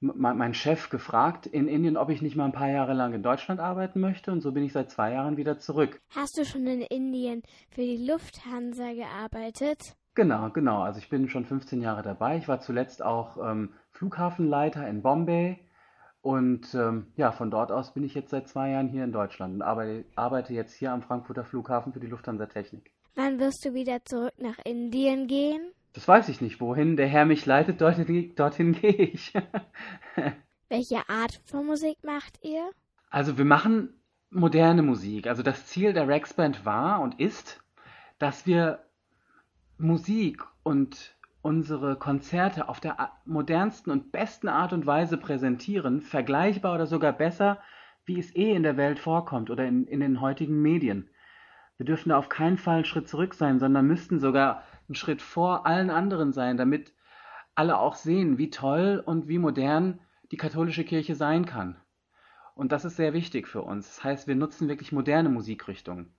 mein 0.00 0.54
Chef 0.54 0.88
gefragt 0.88 1.44
in 1.44 1.68
Indien, 1.68 1.98
ob 1.98 2.08
ich 2.08 2.22
nicht 2.22 2.34
mal 2.34 2.46
ein 2.46 2.52
paar 2.52 2.70
Jahre 2.70 2.94
lang 2.94 3.12
in 3.12 3.22
Deutschland 3.22 3.60
arbeiten 3.60 4.00
möchte 4.00 4.32
und 4.32 4.40
so 4.40 4.52
bin 4.52 4.64
ich 4.64 4.72
seit 4.72 4.90
zwei 4.90 5.12
Jahren 5.12 5.36
wieder 5.36 5.58
zurück. 5.58 6.00
Hast 6.08 6.38
du 6.38 6.46
schon 6.46 6.66
in 6.66 6.80
Indien 6.80 7.42
für 7.68 7.82
die 7.82 7.98
Lufthansa 7.98 8.94
gearbeitet? 8.94 9.96
Genau, 10.14 10.48
genau. 10.48 10.80
Also 10.80 10.98
ich 10.98 11.10
bin 11.10 11.28
schon 11.28 11.44
15 11.44 11.82
Jahre 11.82 12.00
dabei. 12.00 12.38
Ich 12.38 12.48
war 12.48 12.60
zuletzt 12.60 13.04
auch 13.04 13.36
ähm, 13.36 13.74
Flughafenleiter 13.90 14.88
in 14.88 15.02
Bombay 15.02 15.58
und 16.26 16.74
ähm, 16.74 17.06
ja, 17.14 17.30
von 17.30 17.52
dort 17.52 17.70
aus 17.70 17.94
bin 17.94 18.02
ich 18.02 18.16
jetzt 18.16 18.30
seit 18.30 18.48
zwei 18.48 18.70
Jahren 18.70 18.88
hier 18.88 19.04
in 19.04 19.12
Deutschland 19.12 19.54
und 19.54 19.62
arbeite, 19.62 20.04
arbeite 20.16 20.54
jetzt 20.54 20.74
hier 20.74 20.90
am 20.90 21.00
Frankfurter 21.00 21.44
Flughafen 21.44 21.92
für 21.92 22.00
die 22.00 22.08
Lufthansa 22.08 22.46
Technik. 22.46 22.90
Wann 23.14 23.38
wirst 23.38 23.64
du 23.64 23.74
wieder 23.74 24.04
zurück 24.04 24.32
nach 24.36 24.58
Indien 24.64 25.28
gehen? 25.28 25.70
Das 25.92 26.08
weiß 26.08 26.28
ich 26.28 26.40
nicht. 26.40 26.60
Wohin 26.60 26.96
der 26.96 27.06
Herr 27.06 27.26
mich 27.26 27.46
leitet, 27.46 27.80
dorthin, 27.80 28.34
dorthin 28.34 28.72
gehe 28.72 28.90
ich. 28.90 29.34
Welche 30.68 31.08
Art 31.08 31.40
von 31.44 31.64
Musik 31.64 31.98
macht 32.02 32.40
ihr? 32.42 32.72
Also 33.08 33.38
wir 33.38 33.44
machen 33.44 34.02
moderne 34.30 34.82
Musik. 34.82 35.28
Also 35.28 35.44
das 35.44 35.66
Ziel 35.66 35.92
der 35.92 36.08
Rex 36.08 36.34
Band 36.34 36.64
war 36.64 37.02
und 37.02 37.20
ist, 37.20 37.62
dass 38.18 38.46
wir 38.46 38.84
Musik 39.78 40.42
und 40.64 41.15
unsere 41.46 41.94
Konzerte 41.94 42.68
auf 42.68 42.80
der 42.80 43.12
modernsten 43.24 43.92
und 43.92 44.10
besten 44.10 44.48
Art 44.48 44.72
und 44.72 44.84
Weise 44.84 45.16
präsentieren, 45.16 46.02
vergleichbar 46.02 46.74
oder 46.74 46.88
sogar 46.88 47.12
besser, 47.12 47.60
wie 48.04 48.18
es 48.18 48.34
eh 48.34 48.52
in 48.52 48.64
der 48.64 48.76
Welt 48.76 48.98
vorkommt 48.98 49.48
oder 49.48 49.64
in, 49.64 49.86
in 49.86 50.00
den 50.00 50.20
heutigen 50.20 50.60
Medien. 50.60 51.08
Wir 51.76 51.86
dürfen 51.86 52.08
da 52.08 52.18
auf 52.18 52.28
keinen 52.28 52.58
Fall 52.58 52.78
einen 52.78 52.84
Schritt 52.84 53.08
zurück 53.08 53.32
sein, 53.32 53.60
sondern 53.60 53.86
müssten 53.86 54.18
sogar 54.18 54.64
einen 54.88 54.96
Schritt 54.96 55.22
vor 55.22 55.66
allen 55.66 55.90
anderen 55.90 56.32
sein, 56.32 56.56
damit 56.56 56.92
alle 57.54 57.78
auch 57.78 57.94
sehen, 57.94 58.38
wie 58.38 58.50
toll 58.50 59.00
und 59.06 59.28
wie 59.28 59.38
modern 59.38 60.00
die 60.32 60.38
katholische 60.38 60.82
Kirche 60.82 61.14
sein 61.14 61.46
kann. 61.46 61.76
Und 62.56 62.72
das 62.72 62.84
ist 62.84 62.96
sehr 62.96 63.12
wichtig 63.12 63.46
für 63.46 63.62
uns. 63.62 63.86
Das 63.86 64.02
heißt, 64.02 64.26
wir 64.26 64.34
nutzen 64.34 64.66
wirklich 64.66 64.90
moderne 64.90 65.28
Musikrichtungen. 65.28 66.12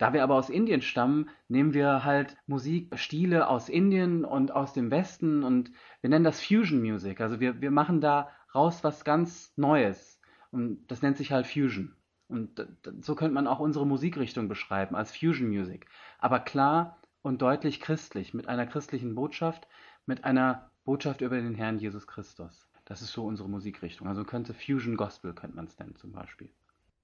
Da 0.00 0.14
wir 0.14 0.22
aber 0.22 0.36
aus 0.36 0.48
Indien 0.48 0.80
stammen, 0.80 1.28
nehmen 1.48 1.74
wir 1.74 2.04
halt 2.04 2.34
Musikstile 2.46 3.48
aus 3.48 3.68
Indien 3.68 4.24
und 4.24 4.50
aus 4.50 4.72
dem 4.72 4.90
Westen 4.90 5.42
und 5.42 5.72
wir 6.00 6.08
nennen 6.08 6.24
das 6.24 6.42
Fusion 6.42 6.80
Music. 6.80 7.20
Also 7.20 7.38
wir, 7.38 7.60
wir 7.60 7.70
machen 7.70 8.00
da 8.00 8.30
raus 8.54 8.82
was 8.82 9.04
ganz 9.04 9.52
Neues. 9.56 10.18
Und 10.52 10.90
das 10.90 11.02
nennt 11.02 11.18
sich 11.18 11.32
halt 11.32 11.46
Fusion. 11.46 11.94
Und 12.28 12.66
so 13.02 13.14
könnte 13.14 13.34
man 13.34 13.46
auch 13.46 13.60
unsere 13.60 13.86
Musikrichtung 13.86 14.48
beschreiben, 14.48 14.96
als 14.96 15.14
Fusion 15.14 15.50
Music. 15.50 15.84
Aber 16.18 16.40
klar 16.40 16.96
und 17.20 17.42
deutlich 17.42 17.78
christlich, 17.78 18.32
mit 18.32 18.48
einer 18.48 18.66
christlichen 18.66 19.14
Botschaft, 19.14 19.68
mit 20.06 20.24
einer 20.24 20.70
Botschaft 20.84 21.20
über 21.20 21.36
den 21.36 21.54
Herrn 21.54 21.78
Jesus 21.78 22.06
Christus. 22.06 22.66
Das 22.86 23.02
ist 23.02 23.12
so 23.12 23.26
unsere 23.26 23.50
Musikrichtung. 23.50 24.08
Also 24.08 24.24
könnte 24.24 24.54
Fusion 24.54 24.96
Gospel, 24.96 25.34
könnte 25.34 25.56
man 25.56 25.66
es 25.66 25.78
nennen 25.78 25.96
zum 25.96 26.12
Beispiel. 26.12 26.48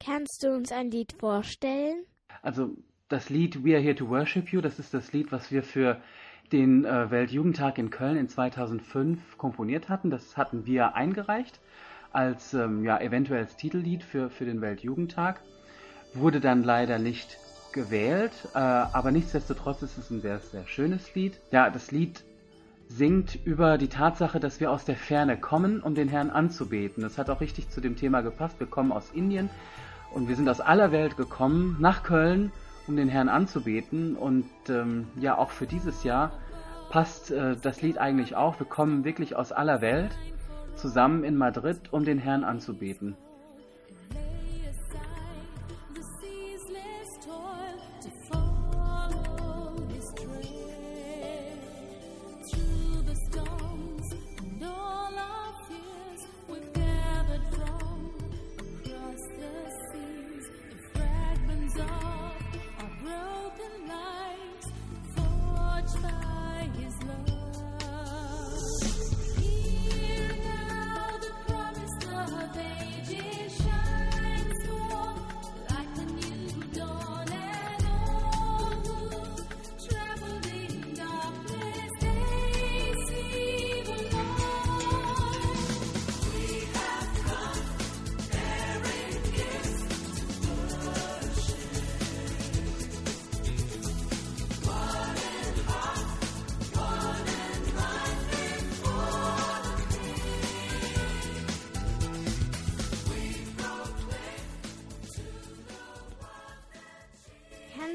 Kannst 0.00 0.44
du 0.44 0.54
uns 0.54 0.72
ein 0.72 0.90
Lied 0.90 1.12
vorstellen? 1.12 2.06
Also 2.42 2.76
das 3.08 3.30
Lied 3.30 3.64
We 3.64 3.74
Are 3.74 3.82
Here 3.82 3.94
to 3.94 4.08
Worship 4.08 4.52
You, 4.52 4.60
das 4.60 4.78
ist 4.78 4.94
das 4.94 5.12
Lied, 5.12 5.32
was 5.32 5.50
wir 5.50 5.62
für 5.62 6.00
den 6.52 6.84
äh, 6.84 7.10
Weltjugendtag 7.10 7.78
in 7.78 7.90
Köln 7.90 8.16
in 8.16 8.28
2005 8.28 9.36
komponiert 9.36 9.88
hatten. 9.88 10.10
Das 10.10 10.36
hatten 10.36 10.66
wir 10.66 10.94
eingereicht 10.94 11.60
als 12.12 12.54
ähm, 12.54 12.84
ja, 12.84 13.00
eventuelles 13.00 13.56
Titellied 13.56 14.02
für, 14.02 14.30
für 14.30 14.44
den 14.44 14.60
Weltjugendtag. 14.60 15.40
Wurde 16.14 16.40
dann 16.40 16.62
leider 16.62 16.98
nicht 16.98 17.38
gewählt, 17.72 18.32
äh, 18.54 18.58
aber 18.58 19.10
nichtsdestotrotz 19.10 19.82
ist 19.82 19.98
es 19.98 20.10
ein 20.10 20.20
sehr, 20.20 20.38
sehr 20.38 20.66
schönes 20.66 21.14
Lied. 21.14 21.38
Ja, 21.50 21.68
das 21.68 21.90
Lied 21.90 22.24
singt 22.88 23.38
über 23.44 23.76
die 23.76 23.88
Tatsache, 23.88 24.40
dass 24.40 24.60
wir 24.60 24.70
aus 24.70 24.84
der 24.84 24.96
Ferne 24.96 25.36
kommen, 25.36 25.82
um 25.82 25.94
den 25.94 26.08
Herrn 26.08 26.30
anzubeten. 26.30 27.02
Das 27.02 27.18
hat 27.18 27.28
auch 27.28 27.40
richtig 27.40 27.68
zu 27.68 27.80
dem 27.80 27.96
Thema 27.96 28.20
gepasst. 28.22 28.60
Wir 28.60 28.66
kommen 28.68 28.92
aus 28.92 29.10
Indien 29.10 29.50
und 30.16 30.28
wir 30.28 30.34
sind 30.34 30.48
aus 30.48 30.62
aller 30.62 30.92
Welt 30.92 31.18
gekommen 31.18 31.76
nach 31.78 32.02
Köln, 32.02 32.50
um 32.86 32.96
den 32.96 33.06
Herrn 33.06 33.28
anzubeten. 33.28 34.16
Und 34.16 34.48
ähm, 34.66 35.08
ja, 35.20 35.36
auch 35.36 35.50
für 35.50 35.66
dieses 35.66 36.04
Jahr 36.04 36.32
passt 36.88 37.30
äh, 37.30 37.54
das 37.60 37.82
Lied 37.82 37.98
eigentlich 37.98 38.34
auch. 38.34 38.58
Wir 38.58 38.66
kommen 38.66 39.04
wirklich 39.04 39.36
aus 39.36 39.52
aller 39.52 39.82
Welt 39.82 40.16
zusammen 40.74 41.22
in 41.22 41.36
Madrid, 41.36 41.92
um 41.92 42.06
den 42.06 42.18
Herrn 42.18 42.44
anzubeten. 42.44 43.14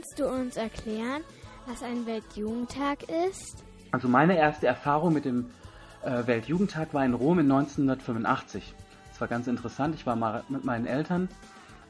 Kannst 0.01 0.19
du 0.19 0.27
uns 0.27 0.57
erklären, 0.57 1.21
was 1.67 1.83
ein 1.83 2.07
Weltjugendtag 2.07 3.03
ist? 3.27 3.63
Also 3.91 4.07
meine 4.07 4.35
erste 4.35 4.65
Erfahrung 4.65 5.13
mit 5.13 5.25
dem 5.25 5.51
äh, 6.01 6.25
Weltjugendtag 6.25 6.95
war 6.95 7.05
in 7.05 7.13
Rom 7.13 7.37
in 7.37 7.51
1985. 7.51 8.73
Das 9.09 9.21
war 9.21 9.27
ganz 9.27 9.45
interessant. 9.45 9.93
Ich 9.93 10.07
war 10.07 10.15
mal 10.15 10.43
mit 10.49 10.65
meinen 10.65 10.87
Eltern 10.87 11.29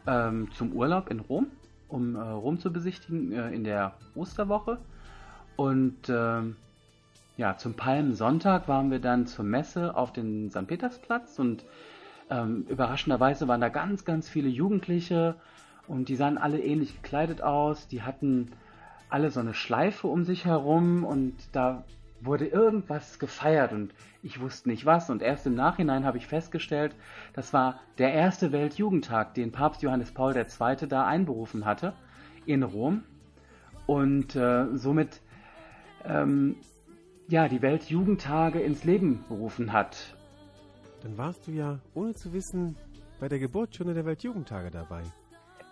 ähm, 0.08 0.50
zum 0.58 0.74
Urlaub 0.74 1.10
in 1.10 1.22
Rom, 1.22 1.48
um 1.88 2.18
äh, 2.18 2.20
Rom 2.20 2.60
zu 2.60 2.74
besichtigen 2.74 3.32
äh, 3.32 3.52
in 3.52 3.64
der 3.64 3.94
Osterwoche. 4.14 4.80
Und 5.56 6.10
ähm, 6.10 6.58
ja, 7.38 7.56
zum 7.56 7.76
Palmsonntag 7.76 8.68
waren 8.68 8.92
wir 8.92 9.00
dann 9.00 9.26
zur 9.26 9.46
Messe 9.46 9.96
auf 9.96 10.12
den 10.12 10.52
St. 10.52 10.68
Petersplatz 10.68 11.40
und 11.40 11.64
ähm, 12.30 12.66
überraschenderweise 12.68 13.48
waren 13.48 13.62
da 13.62 13.70
ganz, 13.70 14.04
ganz 14.04 14.28
viele 14.28 14.50
Jugendliche 14.50 15.36
und 15.88 16.10
die 16.10 16.16
sahen 16.16 16.38
alle 16.38 16.60
ähnlich 16.60 17.02
gekleidet 17.02 17.42
aus. 17.42 17.88
Die 17.88 18.02
hatten 18.02 18.52
alle 19.10 19.30
so 19.30 19.40
eine 19.40 19.54
Schleife 19.54 20.08
um 20.08 20.24
sich 20.24 20.46
herum 20.46 21.04
und 21.04 21.36
da 21.52 21.84
wurde 22.22 22.46
irgendwas 22.46 23.20
gefeiert 23.20 23.74
und 23.74 23.94
ich 24.24 24.40
wusste 24.40 24.70
nicht 24.70 24.86
was. 24.86 25.10
Und 25.10 25.22
erst 25.22 25.48
im 25.48 25.56
Nachhinein 25.56 26.06
habe 26.06 26.18
ich 26.18 26.28
festgestellt, 26.28 26.96
das 27.34 27.54
war 27.54 27.80
der 27.98 28.14
erste 28.14 28.52
Weltjugendtag, 28.52 29.34
den 29.34 29.52
Papst 29.52 29.82
Johannes 29.82 30.12
Paul 30.12 30.36
II. 30.36 30.88
da 30.88 31.06
einberufen 31.06 31.66
hatte 31.66 31.94
in 32.46 32.64
Rom. 32.64 33.04
Und 33.88 34.36
äh, 34.36 34.68
somit 34.78 35.22
ähm, 36.06 36.56
ja, 37.28 37.48
die 37.48 37.62
Weltjugendtage 37.62 38.60
ins 38.60 38.84
Leben 38.84 39.26
berufen 39.28 39.74
hat. 39.74 40.16
Dann 41.02 41.18
warst 41.18 41.48
du 41.48 41.52
ja, 41.52 41.80
ohne 41.96 42.14
zu 42.14 42.32
wissen, 42.34 42.76
bei 43.20 43.28
der 43.28 43.40
Geburtsstunde 43.40 43.94
der 43.94 44.06
Weltjugendtage 44.06 44.70
dabei. 44.70 45.04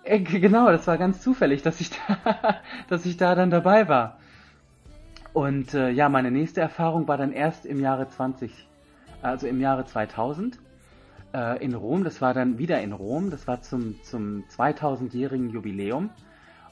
Äh, 0.04 0.20
genau, 0.20 0.72
das 0.72 0.88
war 0.88 0.98
ganz 0.98 1.22
zufällig, 1.22 1.62
dass 1.62 1.80
ich 1.82 1.92
da, 2.08 2.58
dass 2.88 3.06
ich 3.06 3.18
da 3.18 3.36
dann 3.36 3.50
dabei 3.50 3.88
war. 3.88 4.20
Und 5.34 5.74
äh, 5.74 5.90
ja, 5.92 6.10
meine 6.10 6.32
nächste 6.32 6.62
Erfahrung 6.62 7.08
war 7.08 7.18
dann 7.18 7.32
erst 7.32 7.66
im 7.66 7.80
Jahre 7.80 8.08
20, 8.08 8.52
also 9.22 9.48
im 9.48 9.62
Jahre 9.62 9.86
2000 9.86 10.60
äh, 11.34 11.64
in 11.64 11.76
Rom. 11.76 12.04
Das 12.04 12.22
war 12.22 12.34
dann 12.34 12.58
wieder 12.58 12.82
in 12.82 12.94
Rom. 12.94 13.30
Das 13.30 13.48
war 13.48 13.62
zum, 13.62 14.02
zum 14.04 14.44
2000-jährigen 14.50 15.50
Jubiläum. 15.50 16.10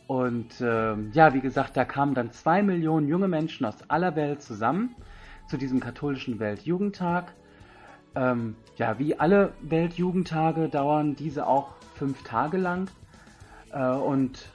Und 0.07 0.61
äh, 0.61 0.95
ja, 1.11 1.33
wie 1.33 1.41
gesagt, 1.41 1.77
da 1.77 1.85
kamen 1.85 2.15
dann 2.15 2.31
zwei 2.31 2.63
Millionen 2.63 3.07
junge 3.07 3.27
Menschen 3.27 3.65
aus 3.65 3.89
aller 3.89 4.15
Welt 4.15 4.41
zusammen 4.41 4.95
zu 5.47 5.57
diesem 5.57 5.79
katholischen 5.79 6.39
Weltjugendtag. 6.39 7.33
Ähm, 8.15 8.55
ja, 8.77 8.97
wie 8.99 9.19
alle 9.19 9.53
Weltjugendtage 9.61 10.69
dauern 10.69 11.15
diese 11.15 11.45
auch 11.45 11.73
fünf 11.95 12.23
Tage 12.23 12.57
lang 12.57 12.89
äh, 13.77 13.91
und 13.91 14.49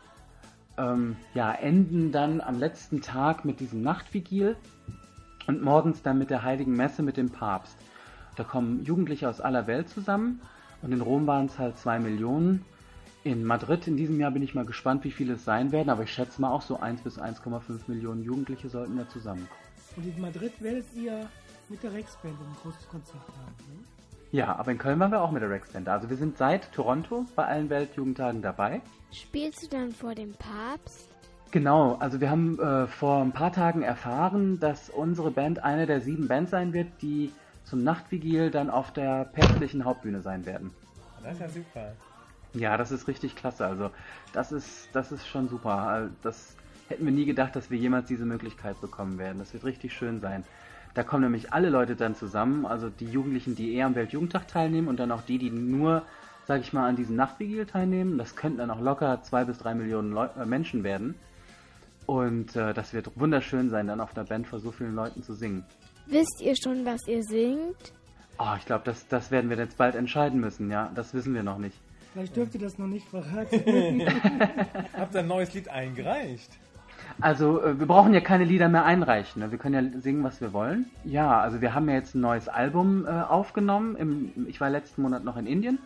ähm, 0.78 1.16
ja, 1.34 1.52
enden 1.52 2.12
dann 2.12 2.40
am 2.40 2.58
letzten 2.58 3.02
Tag 3.02 3.44
mit 3.44 3.60
diesem 3.60 3.82
Nachtvigil 3.82 4.56
und 5.46 5.62
morgens 5.62 6.02
dann 6.02 6.18
mit 6.18 6.30
der 6.30 6.42
Heiligen 6.42 6.76
Messe 6.76 7.02
mit 7.02 7.16
dem 7.16 7.30
Papst. 7.30 7.76
Da 8.36 8.44
kommen 8.44 8.84
Jugendliche 8.84 9.28
aus 9.28 9.40
aller 9.40 9.66
Welt 9.66 9.88
zusammen 9.88 10.40
und 10.80 10.92
in 10.92 11.00
Rom 11.00 11.26
waren 11.26 11.46
es 11.46 11.58
halt 11.58 11.78
zwei 11.78 11.98
Millionen. 11.98 12.64
In 13.24 13.44
Madrid 13.44 13.86
in 13.86 13.96
diesem 13.96 14.18
Jahr 14.18 14.32
bin 14.32 14.42
ich 14.42 14.54
mal 14.54 14.64
gespannt, 14.64 15.04
wie 15.04 15.12
viele 15.12 15.34
es 15.34 15.44
sein 15.44 15.70
werden, 15.70 15.90
aber 15.90 16.02
ich 16.02 16.12
schätze 16.12 16.40
mal 16.40 16.50
auch 16.50 16.62
so 16.62 16.80
1 16.80 17.02
bis 17.02 17.20
1,5 17.20 17.82
Millionen 17.86 18.24
Jugendliche 18.24 18.68
sollten 18.68 18.96
da 18.96 19.08
zusammenkommen. 19.08 19.60
Und 19.96 20.06
in 20.06 20.20
Madrid 20.20 20.52
werdet 20.60 20.86
ihr 20.96 21.28
mit 21.68 21.82
der 21.82 21.92
Rex-Band 21.92 22.34
ein 22.34 22.56
großes 22.62 22.88
Konzert 22.88 23.22
haben, 23.28 23.54
ne? 23.68 23.84
Ja, 24.32 24.56
aber 24.56 24.72
in 24.72 24.78
Köln 24.78 24.98
waren 24.98 25.12
wir 25.12 25.20
auch 25.20 25.30
mit 25.30 25.42
der 25.42 25.50
Rex 25.50 25.70
Band. 25.70 25.90
Also 25.90 26.08
wir 26.08 26.16
sind 26.16 26.38
seit 26.38 26.72
Toronto 26.72 27.26
bei 27.36 27.44
allen 27.44 27.68
Weltjugendtagen 27.68 28.40
dabei. 28.40 28.80
Spielst 29.12 29.62
du 29.62 29.68
dann 29.68 29.92
vor 29.92 30.14
dem 30.14 30.32
Papst? 30.34 31.08
Genau, 31.50 31.96
also 31.96 32.20
wir 32.20 32.30
haben 32.30 32.58
äh, 32.58 32.86
vor 32.86 33.20
ein 33.20 33.32
paar 33.32 33.52
Tagen 33.52 33.82
erfahren, 33.82 34.58
dass 34.58 34.88
unsere 34.88 35.30
Band 35.30 35.62
eine 35.62 35.86
der 35.86 36.00
sieben 36.00 36.26
Bands 36.26 36.50
sein 36.50 36.72
wird, 36.72 36.88
die 37.02 37.30
zum 37.64 37.84
Nachtvigil 37.84 38.50
dann 38.50 38.70
auf 38.70 38.90
der 38.92 39.26
päpstlichen 39.26 39.84
Hauptbühne 39.84 40.22
sein 40.22 40.46
werden. 40.46 40.70
Das 41.22 41.34
ist 41.34 41.40
ja 41.40 41.48
super. 41.48 41.92
Ja, 42.54 42.76
das 42.76 42.90
ist 42.90 43.06
richtig 43.06 43.36
klasse. 43.36 43.66
Also 43.66 43.90
das 44.32 44.50
ist, 44.50 44.88
das 44.92 45.12
ist 45.12 45.26
schon 45.26 45.48
super. 45.48 46.10
Das 46.22 46.56
hätten 46.88 47.04
wir 47.04 47.12
nie 47.12 47.26
gedacht, 47.26 47.54
dass 47.54 47.70
wir 47.70 47.78
jemals 47.78 48.08
diese 48.08 48.24
Möglichkeit 48.24 48.80
bekommen 48.80 49.18
werden. 49.18 49.38
Das 49.38 49.52
wird 49.52 49.64
richtig 49.64 49.92
schön 49.92 50.20
sein. 50.20 50.44
Da 50.94 51.02
kommen 51.02 51.22
nämlich 51.22 51.52
alle 51.52 51.70
Leute 51.70 51.96
dann 51.96 52.14
zusammen, 52.14 52.66
also 52.66 52.90
die 52.90 53.06
Jugendlichen, 53.06 53.56
die 53.56 53.74
eher 53.74 53.86
am 53.86 53.94
Weltjugendtag 53.94 54.48
teilnehmen 54.48 54.88
und 54.88 55.00
dann 55.00 55.10
auch 55.10 55.22
die, 55.22 55.38
die 55.38 55.50
nur, 55.50 56.02
sag 56.46 56.60
ich 56.60 56.72
mal, 56.72 56.88
an 56.88 56.96
diesem 56.96 57.16
Nachtvigil 57.16 57.66
teilnehmen. 57.66 58.18
Das 58.18 58.36
könnten 58.36 58.58
dann 58.58 58.70
auch 58.70 58.80
locker 58.80 59.22
zwei 59.22 59.44
bis 59.44 59.58
drei 59.58 59.74
Millionen 59.74 60.12
Leu 60.12 60.28
äh, 60.38 60.44
Menschen 60.44 60.84
werden. 60.84 61.14
Und 62.06 62.56
äh, 62.56 62.74
das 62.74 62.92
wird 62.92 63.10
wunderschön 63.18 63.70
sein, 63.70 63.86
dann 63.86 64.00
auf 64.00 64.16
einer 64.16 64.26
Band 64.26 64.46
vor 64.46 64.58
so 64.58 64.72
vielen 64.72 64.94
Leuten 64.94 65.22
zu 65.22 65.34
singen. 65.34 65.64
Wisst 66.06 66.40
ihr 66.40 66.54
schon, 66.56 66.84
was 66.84 67.00
ihr 67.06 67.22
singt? 67.22 67.92
Oh, 68.38 68.54
ich 68.58 68.66
glaube, 68.66 68.82
das, 68.84 69.06
das 69.06 69.30
werden 69.30 69.50
wir 69.50 69.56
jetzt 69.56 69.76
bald 69.76 69.94
entscheiden 69.94 70.40
müssen, 70.40 70.70
ja. 70.70 70.90
Das 70.94 71.14
wissen 71.14 71.34
wir 71.34 71.42
noch 71.42 71.58
nicht. 71.58 71.76
Vielleicht 72.12 72.36
dürft 72.36 72.54
ihr 72.54 72.60
das 72.60 72.76
noch 72.76 72.88
nicht 72.88 73.08
verraten. 73.08 74.02
Habt 74.96 75.14
ihr 75.14 75.20
ein 75.20 75.26
neues 75.26 75.54
Lied 75.54 75.68
eingereicht? 75.68 76.50
Also, 77.20 77.62
äh, 77.62 77.78
wir 77.78 77.86
brauchen 77.86 78.12
ja 78.14 78.20
keine 78.20 78.44
Lieder 78.44 78.68
mehr 78.68 78.84
einreichen. 78.84 79.42
Ne? 79.42 79.50
Wir 79.50 79.58
können 79.58 79.92
ja 79.94 80.00
singen, 80.00 80.24
was 80.24 80.40
wir 80.40 80.52
wollen. 80.52 80.86
Ja, 81.04 81.40
also 81.40 81.60
wir 81.60 81.74
haben 81.74 81.88
ja 81.88 81.94
jetzt 81.94 82.14
ein 82.14 82.20
neues 82.20 82.48
Album 82.48 83.06
äh, 83.06 83.10
aufgenommen. 83.10 83.96
Im, 83.96 84.46
ich 84.48 84.60
war 84.60 84.70
letzten 84.70 85.02
Monat 85.02 85.24
noch 85.24 85.36
in 85.36 85.46
Indien 85.46 85.78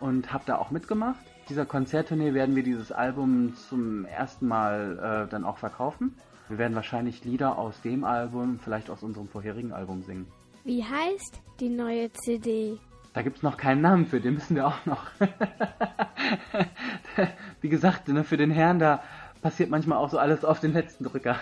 und 0.00 0.32
habe 0.32 0.44
da 0.46 0.56
auch 0.56 0.70
mitgemacht. 0.70 1.18
Dieser 1.48 1.64
Konzerttournee 1.64 2.34
werden 2.34 2.56
wir 2.56 2.62
dieses 2.62 2.92
Album 2.92 3.54
zum 3.68 4.04
ersten 4.04 4.46
Mal 4.46 5.26
äh, 5.26 5.30
dann 5.30 5.44
auch 5.44 5.58
verkaufen. 5.58 6.14
Wir 6.48 6.58
werden 6.58 6.74
wahrscheinlich 6.74 7.24
Lieder 7.24 7.58
aus 7.58 7.80
dem 7.82 8.04
Album, 8.04 8.58
vielleicht 8.62 8.90
aus 8.90 9.02
unserem 9.02 9.28
vorherigen 9.28 9.72
Album 9.72 10.02
singen. 10.02 10.26
Wie 10.64 10.84
heißt 10.84 11.40
die 11.60 11.68
neue 11.68 12.12
CD? 12.12 12.78
Da 13.14 13.22
gibt 13.22 13.38
es 13.38 13.42
noch 13.42 13.56
keinen 13.56 13.80
Namen 13.80 14.06
für, 14.06 14.20
den 14.20 14.34
müssen 14.34 14.56
wir 14.56 14.66
auch 14.66 14.86
noch. 14.86 15.06
Wie 17.60 17.68
gesagt, 17.68 18.08
ne, 18.08 18.24
für 18.24 18.36
den 18.36 18.50
Herrn, 18.50 18.78
da 18.78 19.02
passiert 19.40 19.70
manchmal 19.70 19.98
auch 19.98 20.10
so 20.10 20.18
alles 20.18 20.44
auf 20.44 20.60
den 20.60 20.72
letzten 20.72 21.04
Drücker. 21.04 21.36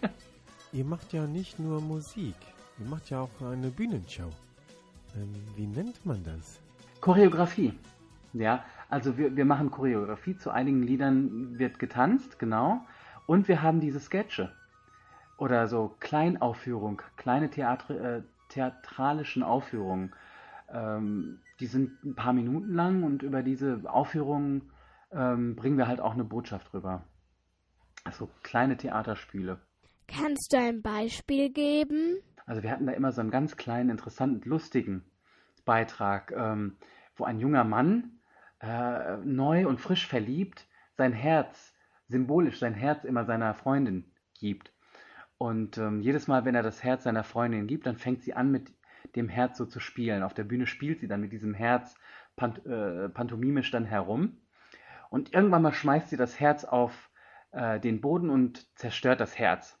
ihr 0.72 0.84
macht 0.84 1.12
ja 1.12 1.26
nicht 1.26 1.58
nur 1.58 1.80
Musik, 1.80 2.34
ihr 2.78 2.86
macht 2.86 3.10
ja 3.10 3.20
auch 3.20 3.30
eine 3.40 3.68
Bühnenshow. 3.68 4.30
Ähm, 5.16 5.34
wie 5.56 5.66
nennt 5.66 6.04
man 6.04 6.22
das? 6.24 6.60
Choreografie. 7.04 7.74
Ja, 8.32 8.64
also 8.88 9.18
wir, 9.18 9.36
wir 9.36 9.44
machen 9.44 9.70
Choreografie. 9.70 10.38
Zu 10.38 10.50
einigen 10.50 10.82
Liedern 10.82 11.58
wird 11.58 11.78
getanzt, 11.78 12.38
genau. 12.38 12.80
Und 13.26 13.46
wir 13.46 13.60
haben 13.60 13.80
diese 13.80 14.00
Sketche. 14.00 14.54
Oder 15.36 15.68
so 15.68 15.94
Kleinaufführung, 16.00 17.02
kleine 17.18 17.50
Theatri 17.50 17.98
äh, 17.98 18.22
theatralischen 18.48 19.42
Aufführungen. 19.42 20.14
Ähm, 20.72 21.40
die 21.60 21.66
sind 21.66 22.02
ein 22.04 22.14
paar 22.14 22.32
Minuten 22.32 22.72
lang 22.72 23.02
und 23.02 23.22
über 23.22 23.42
diese 23.42 23.82
Aufführungen 23.84 24.70
ähm, 25.12 25.56
bringen 25.56 25.76
wir 25.76 25.88
halt 25.88 26.00
auch 26.00 26.14
eine 26.14 26.24
Botschaft 26.24 26.72
rüber. 26.72 27.04
Also 28.04 28.30
kleine 28.42 28.78
Theaterspiele. 28.78 29.60
Kannst 30.08 30.54
du 30.54 30.56
ein 30.56 30.80
Beispiel 30.80 31.52
geben? 31.52 32.16
Also 32.46 32.62
wir 32.62 32.70
hatten 32.70 32.86
da 32.86 32.92
immer 32.92 33.12
so 33.12 33.20
einen 33.20 33.30
ganz 33.30 33.58
kleinen, 33.58 33.90
interessanten, 33.90 34.48
lustigen 34.48 35.04
Beitrag, 35.64 36.32
ähm, 36.32 36.76
wo 37.16 37.24
ein 37.24 37.40
junger 37.40 37.64
Mann 37.64 38.20
äh, 38.60 39.16
neu 39.18 39.66
und 39.66 39.80
frisch 39.80 40.06
verliebt 40.06 40.66
sein 40.96 41.12
Herz, 41.12 41.74
symbolisch 42.08 42.58
sein 42.58 42.74
Herz 42.74 43.04
immer 43.04 43.24
seiner 43.24 43.54
Freundin 43.54 44.12
gibt. 44.38 44.72
Und 45.38 45.78
ähm, 45.78 46.00
jedes 46.00 46.28
Mal, 46.28 46.44
wenn 46.44 46.54
er 46.54 46.62
das 46.62 46.82
Herz 46.82 47.04
seiner 47.04 47.24
Freundin 47.24 47.66
gibt, 47.66 47.86
dann 47.86 47.96
fängt 47.96 48.22
sie 48.22 48.34
an, 48.34 48.50
mit 48.50 48.72
dem 49.16 49.28
Herz 49.28 49.58
so 49.58 49.66
zu 49.66 49.80
spielen. 49.80 50.22
Auf 50.22 50.34
der 50.34 50.44
Bühne 50.44 50.66
spielt 50.66 51.00
sie 51.00 51.08
dann 51.08 51.20
mit 51.20 51.32
diesem 51.32 51.54
Herz 51.54 51.96
pant 52.36 52.64
äh, 52.66 53.08
pantomimisch 53.08 53.70
dann 53.70 53.84
herum. 53.84 54.38
Und 55.10 55.32
irgendwann 55.34 55.62
mal 55.62 55.72
schmeißt 55.72 56.10
sie 56.10 56.16
das 56.16 56.40
Herz 56.40 56.64
auf 56.64 57.10
äh, 57.52 57.78
den 57.78 58.00
Boden 58.00 58.30
und 58.30 58.66
zerstört 58.78 59.20
das 59.20 59.38
Herz. 59.38 59.78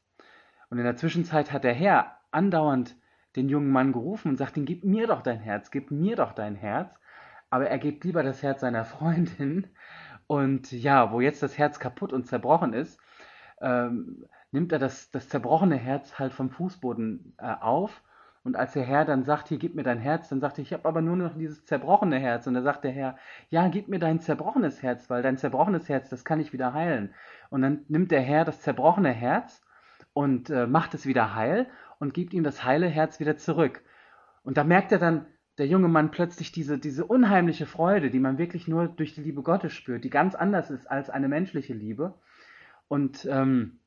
Und 0.70 0.78
in 0.78 0.84
der 0.84 0.96
Zwischenzeit 0.96 1.52
hat 1.52 1.64
der 1.64 1.74
Herr 1.74 2.18
andauernd 2.30 2.96
den 3.36 3.48
jungen 3.48 3.70
Mann 3.70 3.92
gerufen 3.92 4.28
und 4.28 4.36
sagt 4.36 4.56
ihm, 4.56 4.64
gib 4.64 4.84
mir 4.84 5.06
doch 5.06 5.22
dein 5.22 5.40
Herz, 5.40 5.70
gib 5.70 5.90
mir 5.90 6.16
doch 6.16 6.32
dein 6.32 6.54
Herz. 6.54 6.98
Aber 7.50 7.68
er 7.68 7.78
gibt 7.78 8.04
lieber 8.04 8.22
das 8.22 8.42
Herz 8.42 8.60
seiner 8.60 8.84
Freundin. 8.84 9.66
Und 10.26 10.72
ja, 10.72 11.12
wo 11.12 11.20
jetzt 11.20 11.42
das 11.42 11.58
Herz 11.58 11.78
kaputt 11.78 12.12
und 12.12 12.26
zerbrochen 12.26 12.72
ist, 12.72 12.98
ähm, 13.60 14.24
nimmt 14.52 14.72
er 14.72 14.78
das, 14.78 15.10
das 15.10 15.28
zerbrochene 15.28 15.76
Herz 15.76 16.18
halt 16.18 16.32
vom 16.32 16.50
Fußboden 16.50 17.34
äh, 17.38 17.54
auf. 17.60 18.02
Und 18.44 18.56
als 18.56 18.74
der 18.74 18.84
Herr 18.84 19.04
dann 19.04 19.24
sagt, 19.24 19.48
hier, 19.48 19.58
gib 19.58 19.74
mir 19.74 19.82
dein 19.82 19.98
Herz, 19.98 20.28
dann 20.28 20.40
sagt 20.40 20.58
er, 20.58 20.62
ich 20.62 20.72
habe 20.72 20.86
aber 20.86 21.00
nur 21.00 21.16
noch 21.16 21.34
dieses 21.34 21.64
zerbrochene 21.64 22.18
Herz. 22.18 22.46
Und 22.46 22.54
dann 22.54 22.62
sagt 22.62 22.84
der 22.84 22.92
Herr, 22.92 23.16
ja, 23.48 23.68
gib 23.68 23.88
mir 23.88 23.98
dein 23.98 24.20
zerbrochenes 24.20 24.82
Herz, 24.82 25.08
weil 25.08 25.22
dein 25.22 25.38
zerbrochenes 25.38 25.88
Herz, 25.88 26.10
das 26.10 26.24
kann 26.24 26.40
ich 26.40 26.52
wieder 26.52 26.74
heilen. 26.74 27.14
Und 27.48 27.62
dann 27.62 27.84
nimmt 27.88 28.10
der 28.10 28.20
Herr 28.20 28.44
das 28.44 28.60
zerbrochene 28.60 29.12
Herz 29.12 29.62
und 30.12 30.50
äh, 30.50 30.66
macht 30.66 30.94
es 30.94 31.06
wieder 31.06 31.34
heil 31.34 31.66
und 32.04 32.12
gibt 32.12 32.34
ihm 32.34 32.44
das 32.44 32.64
heile 32.64 32.86
Herz 32.86 33.18
wieder 33.18 33.38
zurück. 33.38 33.82
Und 34.42 34.58
da 34.58 34.64
merkt 34.64 34.92
er 34.92 34.98
dann, 34.98 35.26
der 35.56 35.66
junge 35.66 35.88
Mann 35.88 36.10
plötzlich 36.10 36.52
diese, 36.52 36.78
diese 36.78 37.06
unheimliche 37.06 37.64
Freude, 37.64 38.10
die 38.10 38.20
man 38.20 38.36
wirklich 38.36 38.68
nur 38.68 38.88
durch 38.88 39.14
die 39.14 39.22
Liebe 39.22 39.42
Gottes 39.42 39.72
spürt, 39.72 40.04
die 40.04 40.10
ganz 40.10 40.34
anders 40.34 40.70
ist 40.70 40.86
als 40.90 41.08
eine 41.08 41.28
menschliche 41.28 41.72
Liebe. 41.72 42.14
Und 42.88 43.26
ähm, 43.30 43.80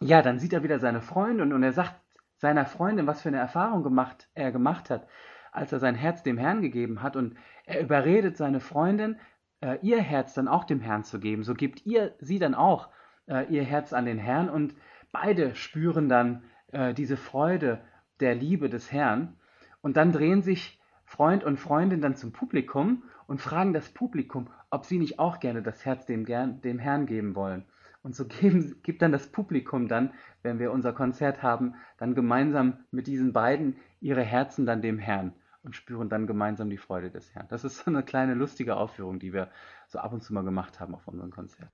ja, 0.00 0.20
dann 0.20 0.38
sieht 0.38 0.52
er 0.52 0.62
wieder 0.62 0.78
seine 0.78 1.00
Freundin 1.00 1.54
und 1.54 1.62
er 1.62 1.72
sagt 1.72 1.94
seiner 2.36 2.66
Freundin, 2.66 3.06
was 3.06 3.22
für 3.22 3.28
eine 3.28 3.38
Erfahrung 3.38 3.82
gemacht, 3.82 4.28
er 4.34 4.52
gemacht 4.52 4.90
hat, 4.90 5.08
als 5.50 5.72
er 5.72 5.78
sein 5.78 5.94
Herz 5.94 6.22
dem 6.22 6.36
Herrn 6.36 6.60
gegeben 6.60 7.02
hat. 7.02 7.16
Und 7.16 7.36
er 7.64 7.80
überredet 7.80 8.36
seine 8.36 8.60
Freundin, 8.60 9.18
äh, 9.62 9.78
ihr 9.80 10.02
Herz 10.02 10.34
dann 10.34 10.46
auch 10.46 10.64
dem 10.64 10.82
Herrn 10.82 11.04
zu 11.04 11.20
geben. 11.20 11.42
So 11.42 11.54
gibt 11.54 11.86
ihr 11.86 12.14
sie 12.18 12.38
dann 12.38 12.54
auch 12.54 12.90
äh, 13.26 13.46
ihr 13.46 13.64
Herz 13.64 13.94
an 13.94 14.04
den 14.04 14.18
Herrn 14.18 14.50
und 14.50 14.74
beide 15.10 15.54
spüren 15.54 16.10
dann 16.10 16.44
äh, 16.72 16.94
diese 16.94 17.16
Freude 17.16 17.80
der 18.20 18.34
Liebe 18.34 18.68
des 18.68 18.92
Herrn. 18.92 19.36
Und 19.80 19.96
dann 19.96 20.12
drehen 20.12 20.42
sich 20.42 20.80
Freund 21.04 21.44
und 21.44 21.58
Freundin 21.58 22.00
dann 22.00 22.16
zum 22.16 22.32
Publikum 22.32 23.04
und 23.26 23.40
fragen 23.40 23.72
das 23.72 23.88
Publikum, 23.88 24.48
ob 24.70 24.84
sie 24.86 24.98
nicht 24.98 25.18
auch 25.18 25.40
gerne 25.40 25.62
das 25.62 25.84
Herz 25.84 26.06
dem, 26.06 26.24
dem 26.26 26.78
Herrn 26.78 27.06
geben 27.06 27.34
wollen. 27.34 27.64
Und 28.02 28.14
so 28.14 28.24
geben, 28.28 28.76
gibt 28.82 29.02
dann 29.02 29.12
das 29.12 29.30
Publikum 29.30 29.88
dann, 29.88 30.12
wenn 30.42 30.58
wir 30.58 30.72
unser 30.72 30.92
Konzert 30.92 31.42
haben, 31.42 31.74
dann 31.98 32.14
gemeinsam 32.14 32.84
mit 32.90 33.06
diesen 33.06 33.32
beiden 33.32 33.76
ihre 34.00 34.22
Herzen 34.22 34.66
dann 34.66 34.82
dem 34.82 34.98
Herrn 34.98 35.32
und 35.62 35.74
spüren 35.74 36.08
dann 36.08 36.26
gemeinsam 36.26 36.70
die 36.70 36.76
Freude 36.76 37.10
des 37.10 37.34
Herrn. 37.34 37.46
Das 37.48 37.64
ist 37.64 37.78
so 37.78 37.90
eine 37.90 38.02
kleine 38.02 38.34
lustige 38.34 38.76
Aufführung, 38.76 39.18
die 39.18 39.32
wir 39.32 39.50
so 39.88 39.98
ab 39.98 40.12
und 40.12 40.22
zu 40.22 40.32
mal 40.32 40.44
gemacht 40.44 40.78
haben 40.80 40.94
auf 40.94 41.08
unseren 41.08 41.30
Konzerten. 41.30 41.72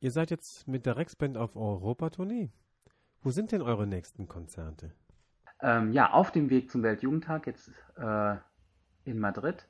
Ihr 0.00 0.10
seid 0.10 0.32
jetzt 0.32 0.66
mit 0.66 0.84
der 0.84 0.96
Rexband 0.96 1.36
auf 1.36 1.54
Europatournee. 1.54 2.50
Wo 3.24 3.30
sind 3.30 3.52
denn 3.52 3.62
eure 3.62 3.86
nächsten 3.86 4.26
Konzerte? 4.26 4.90
Ähm, 5.60 5.92
ja, 5.92 6.10
auf 6.10 6.32
dem 6.32 6.50
Weg 6.50 6.72
zum 6.72 6.82
Weltjugendtag 6.82 7.46
jetzt 7.46 7.70
äh, 7.96 8.36
in 9.04 9.20
Madrid 9.20 9.68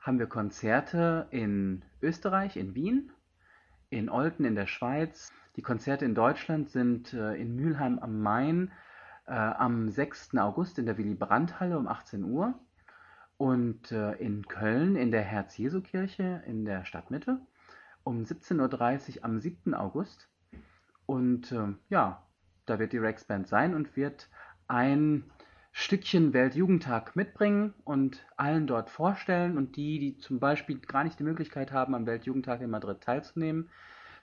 haben 0.00 0.18
wir 0.18 0.26
Konzerte 0.26 1.28
in 1.30 1.84
Österreich, 2.00 2.56
in 2.56 2.74
Wien, 2.74 3.12
in 3.88 4.08
Olten 4.08 4.44
in 4.44 4.56
der 4.56 4.66
Schweiz. 4.66 5.32
Die 5.54 5.62
Konzerte 5.62 6.04
in 6.04 6.16
Deutschland 6.16 6.70
sind 6.70 7.14
äh, 7.14 7.34
in 7.34 7.54
Mülheim 7.54 8.00
am 8.00 8.20
Main 8.20 8.72
äh, 9.26 9.32
am 9.34 9.88
6. 9.88 10.36
August 10.38 10.80
in 10.80 10.86
der 10.86 10.98
Willy 10.98 11.14
Brandt 11.14 11.60
Halle 11.60 11.78
um 11.78 11.86
18 11.86 12.24
Uhr 12.24 12.58
und 13.36 13.92
äh, 13.92 14.14
in 14.14 14.48
Köln 14.48 14.96
in 14.96 15.12
der 15.12 15.22
Herz-Jesu-Kirche 15.22 16.42
in 16.46 16.64
der 16.64 16.84
Stadtmitte 16.84 17.38
um 18.02 18.24
17.30 18.24 19.18
Uhr 19.18 19.24
am 19.24 19.38
7. 19.38 19.72
August. 19.72 20.28
Und 21.06 21.52
äh, 21.52 21.74
ja, 21.88 22.26
da 22.72 22.78
wird 22.78 22.94
die 22.94 22.98
Rex 22.98 23.24
Band 23.24 23.48
sein 23.48 23.74
und 23.74 23.96
wird 23.96 24.30
ein 24.66 25.30
Stückchen 25.72 26.32
Weltjugendtag 26.32 27.14
mitbringen 27.16 27.74
und 27.84 28.24
allen 28.38 28.66
dort 28.66 28.88
vorstellen. 28.88 29.58
Und 29.58 29.76
die, 29.76 29.98
die 29.98 30.16
zum 30.16 30.40
Beispiel 30.40 30.78
gar 30.78 31.04
nicht 31.04 31.18
die 31.18 31.24
Möglichkeit 31.24 31.70
haben, 31.70 31.94
am 31.94 32.06
Weltjugendtag 32.06 32.62
in 32.62 32.70
Madrid 32.70 33.02
teilzunehmen, 33.02 33.68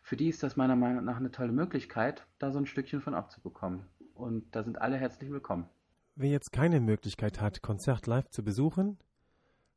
für 0.01 0.17
die 0.17 0.29
ist 0.29 0.41
das 0.41 0.55
meiner 0.55 0.75
Meinung 0.75 1.05
nach 1.05 1.17
eine 1.17 1.29
tolle 1.29 1.51
Möglichkeit, 1.51 2.25
da 2.39 2.51
so 2.51 2.57
ein 2.57 2.65
Stückchen 2.65 3.01
von 3.01 3.13
abzubekommen. 3.13 3.85
Und 4.15 4.55
da 4.55 4.63
sind 4.63 4.81
alle 4.81 4.97
herzlich 4.97 5.29
willkommen. 5.29 5.69
Wer 6.15 6.31
jetzt 6.31 6.51
keine 6.51 6.79
Möglichkeit 6.79 7.39
hat, 7.39 7.62
Konzert 7.62 8.07
live 8.07 8.29
zu 8.29 8.43
besuchen, 8.43 8.97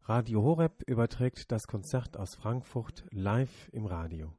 Radio 0.05 0.43
Horeb 0.43 0.83
überträgt 0.87 1.53
das 1.53 1.67
Konzert 1.67 2.17
aus 2.17 2.37
Frankfurt 2.37 3.05
live 3.11 3.69
im 3.73 3.85
Radio 3.85 4.33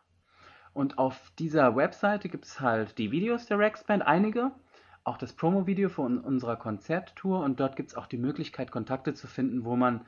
Und 0.74 0.98
auf 0.98 1.32
dieser 1.40 1.74
Webseite 1.74 2.28
gibt 2.28 2.44
es 2.44 2.60
halt 2.60 2.96
die 2.96 3.10
Videos 3.10 3.46
der 3.46 3.58
Rexband, 3.58 4.06
einige, 4.06 4.52
auch 5.02 5.18
das 5.18 5.32
Promo-Video 5.32 5.88
von 5.88 6.20
unserer 6.20 6.54
Konzerttour 6.54 7.42
und 7.42 7.58
dort 7.58 7.74
gibt 7.74 7.88
es 7.88 7.96
auch 7.96 8.06
die 8.06 8.18
Möglichkeit, 8.18 8.70
Kontakte 8.70 9.14
zu 9.14 9.26
finden, 9.26 9.64
wo 9.64 9.74
man 9.74 10.06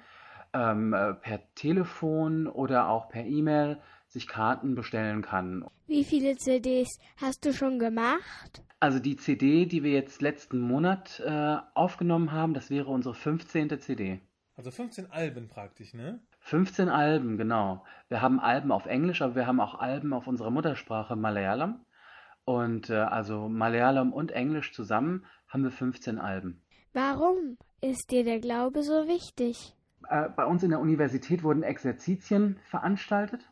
ähm, 0.52 0.94
äh, 0.94 1.14
per 1.14 1.40
Telefon 1.56 2.46
oder 2.46 2.88
auch 2.88 3.08
per 3.08 3.24
E-Mail 3.24 3.80
sich 4.12 4.28
Karten 4.28 4.74
bestellen 4.74 5.22
kann. 5.22 5.64
Wie 5.86 6.04
viele 6.04 6.36
CDs 6.36 6.88
hast 7.16 7.44
du 7.44 7.52
schon 7.52 7.78
gemacht? 7.78 8.62
Also 8.78 8.98
die 8.98 9.16
CD, 9.16 9.66
die 9.66 9.82
wir 9.82 9.92
jetzt 9.92 10.20
letzten 10.20 10.60
Monat 10.60 11.20
äh, 11.24 11.56
aufgenommen 11.74 12.32
haben, 12.32 12.52
das 12.52 12.68
wäre 12.68 12.90
unsere 12.90 13.14
15. 13.14 13.80
CD. 13.80 14.20
Also 14.56 14.70
15 14.70 15.10
Alben 15.10 15.48
praktisch, 15.48 15.94
ne? 15.94 16.20
15 16.40 16.88
Alben, 16.88 17.38
genau. 17.38 17.84
Wir 18.08 18.20
haben 18.20 18.40
Alben 18.40 18.70
auf 18.72 18.86
Englisch, 18.86 19.22
aber 19.22 19.34
wir 19.34 19.46
haben 19.46 19.60
auch 19.60 19.78
Alben 19.78 20.12
auf 20.12 20.26
unserer 20.26 20.50
Muttersprache 20.50 21.16
Malayalam. 21.16 21.84
Und 22.44 22.90
äh, 22.90 22.96
also 22.96 23.48
Malayalam 23.48 24.12
und 24.12 24.32
Englisch 24.32 24.72
zusammen 24.72 25.24
haben 25.48 25.62
wir 25.62 25.70
15 25.70 26.18
Alben. 26.18 26.60
Warum 26.92 27.56
ist 27.80 28.10
dir 28.10 28.24
der 28.24 28.40
Glaube 28.40 28.82
so 28.82 29.06
wichtig? 29.06 29.74
Äh, 30.08 30.28
bei 30.30 30.44
uns 30.44 30.62
in 30.62 30.70
der 30.70 30.80
Universität 30.80 31.42
wurden 31.44 31.62
Exerzitien 31.62 32.58
veranstaltet, 32.68 33.48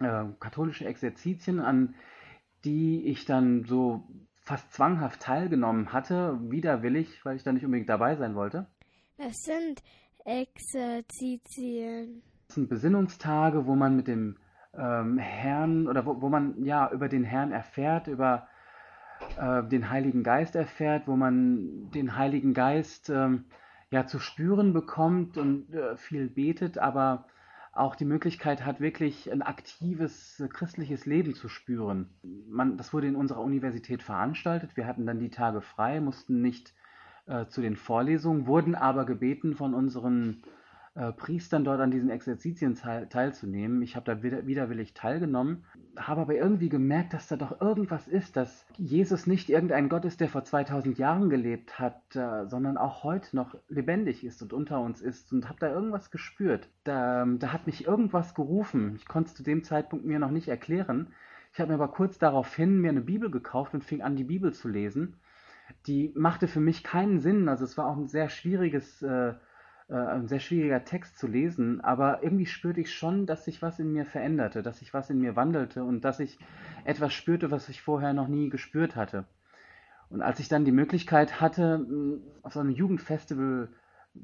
äh, 0.00 0.24
katholische 0.40 0.86
Exerzitien, 0.86 1.60
an 1.60 1.94
die 2.64 3.06
ich 3.06 3.24
dann 3.24 3.64
so 3.64 4.08
fast 4.42 4.72
zwanghaft 4.72 5.20
teilgenommen 5.20 5.92
hatte, 5.92 6.38
widerwillig, 6.50 7.24
weil 7.24 7.36
ich 7.36 7.42
da 7.42 7.52
nicht 7.52 7.64
unbedingt 7.64 7.88
dabei 7.88 8.16
sein 8.16 8.34
wollte. 8.34 8.66
Was 9.16 9.36
sind 9.44 9.82
Exerzitien? 10.24 12.22
Das 12.48 12.56
sind 12.56 12.68
Besinnungstage, 12.68 13.66
wo 13.66 13.74
man 13.74 13.96
mit 13.96 14.08
dem 14.08 14.36
ähm, 14.76 15.18
Herrn 15.18 15.88
oder 15.88 16.04
wo, 16.04 16.20
wo 16.20 16.28
man 16.28 16.64
ja 16.64 16.90
über 16.90 17.08
den 17.08 17.24
Herrn 17.24 17.52
erfährt, 17.52 18.06
über 18.06 18.48
äh, 19.38 19.62
den 19.62 19.90
Heiligen 19.90 20.22
Geist 20.22 20.56
erfährt, 20.56 21.06
wo 21.06 21.16
man 21.16 21.90
den 21.90 22.16
Heiligen 22.16 22.54
Geist 22.54 23.08
ähm, 23.10 23.44
ja 23.90 24.06
zu 24.06 24.18
spüren 24.18 24.72
bekommt 24.72 25.38
und 25.38 25.72
äh, 25.72 25.96
viel 25.96 26.28
betet, 26.28 26.78
aber 26.78 27.26
auch 27.74 27.96
die 27.96 28.04
Möglichkeit 28.04 28.64
hat, 28.64 28.80
wirklich 28.80 29.30
ein 29.32 29.42
aktives 29.42 30.40
äh, 30.40 30.48
christliches 30.48 31.06
Leben 31.06 31.34
zu 31.34 31.48
spüren. 31.48 32.08
Man, 32.48 32.76
das 32.76 32.92
wurde 32.92 33.08
in 33.08 33.16
unserer 33.16 33.40
Universität 33.40 34.02
veranstaltet. 34.02 34.76
Wir 34.76 34.86
hatten 34.86 35.06
dann 35.06 35.18
die 35.18 35.30
Tage 35.30 35.60
frei, 35.60 36.00
mussten 36.00 36.40
nicht 36.40 36.72
äh, 37.26 37.46
zu 37.46 37.60
den 37.60 37.76
Vorlesungen, 37.76 38.46
wurden 38.46 38.74
aber 38.74 39.04
gebeten 39.04 39.56
von 39.56 39.74
unseren 39.74 40.42
äh, 40.96 41.12
Priestern 41.12 41.64
dort 41.64 41.80
an 41.80 41.90
diesen 41.90 42.08
Exerzitien 42.08 42.76
teil, 42.76 43.08
teilzunehmen. 43.08 43.82
Ich 43.82 43.96
habe 43.96 44.06
da 44.06 44.22
wieder, 44.22 44.46
widerwillig 44.46 44.94
teilgenommen, 44.94 45.64
habe 45.96 46.20
aber 46.20 46.34
irgendwie 46.34 46.68
gemerkt, 46.68 47.14
dass 47.14 47.26
da 47.26 47.36
doch 47.36 47.60
irgendwas 47.60 48.06
ist, 48.06 48.36
dass 48.36 48.66
Jesus 48.76 49.26
nicht 49.26 49.50
irgendein 49.50 49.88
Gott 49.88 50.04
ist, 50.04 50.20
der 50.20 50.28
vor 50.28 50.44
2000 50.44 50.96
Jahren 50.96 51.30
gelebt 51.30 51.80
hat, 51.80 52.14
äh, 52.14 52.46
sondern 52.46 52.76
auch 52.76 53.02
heute 53.02 53.34
noch 53.34 53.56
lebendig 53.68 54.24
ist 54.24 54.40
und 54.42 54.52
unter 54.52 54.80
uns 54.80 55.00
ist 55.00 55.32
und 55.32 55.48
habe 55.48 55.58
da 55.58 55.68
irgendwas 55.68 56.12
gespürt. 56.12 56.68
Da, 56.84 57.26
da 57.26 57.52
hat 57.52 57.66
mich 57.66 57.86
irgendwas 57.86 58.34
gerufen. 58.34 58.94
Ich 58.94 59.08
konnte 59.08 59.30
es 59.30 59.34
zu 59.34 59.42
dem 59.42 59.64
Zeitpunkt 59.64 60.04
mir 60.04 60.20
noch 60.20 60.30
nicht 60.30 60.46
erklären. 60.46 61.08
Ich 61.52 61.60
habe 61.60 61.68
mir 61.68 61.74
aber 61.74 61.92
kurz 61.92 62.18
daraufhin 62.18 62.80
mir 62.80 62.90
eine 62.90 63.00
Bibel 63.00 63.30
gekauft 63.30 63.74
und 63.74 63.84
fing 63.84 64.02
an, 64.02 64.16
die 64.16 64.24
Bibel 64.24 64.52
zu 64.52 64.68
lesen. 64.68 65.16
Die 65.86 66.12
machte 66.14 66.46
für 66.46 66.60
mich 66.60 66.84
keinen 66.84 67.20
Sinn. 67.20 67.48
Also 67.48 67.64
es 67.64 67.76
war 67.76 67.86
auch 67.86 67.96
ein 67.96 68.06
sehr 68.06 68.28
schwieriges 68.28 69.02
äh, 69.02 69.34
äh, 69.88 69.94
ein 69.94 70.28
sehr 70.28 70.40
schwieriger 70.40 70.84
Text 70.84 71.18
zu 71.18 71.26
lesen, 71.26 71.80
aber 71.80 72.22
irgendwie 72.22 72.46
spürte 72.46 72.80
ich 72.80 72.94
schon, 72.94 73.26
dass 73.26 73.44
sich 73.44 73.62
was 73.62 73.78
in 73.78 73.92
mir 73.92 74.06
veränderte, 74.06 74.62
dass 74.62 74.78
sich 74.78 74.94
was 74.94 75.10
in 75.10 75.20
mir 75.20 75.36
wandelte 75.36 75.84
und 75.84 76.04
dass 76.04 76.20
ich 76.20 76.38
etwas 76.84 77.12
spürte, 77.12 77.50
was 77.50 77.68
ich 77.68 77.82
vorher 77.82 78.12
noch 78.14 78.28
nie 78.28 78.48
gespürt 78.48 78.96
hatte. 78.96 79.24
Und 80.10 80.22
als 80.22 80.40
ich 80.40 80.48
dann 80.48 80.64
die 80.64 80.72
Möglichkeit 80.72 81.40
hatte, 81.40 81.84
auf 82.42 82.52
so 82.52 82.60
einem 82.60 82.70
Jugendfestival 82.70 83.68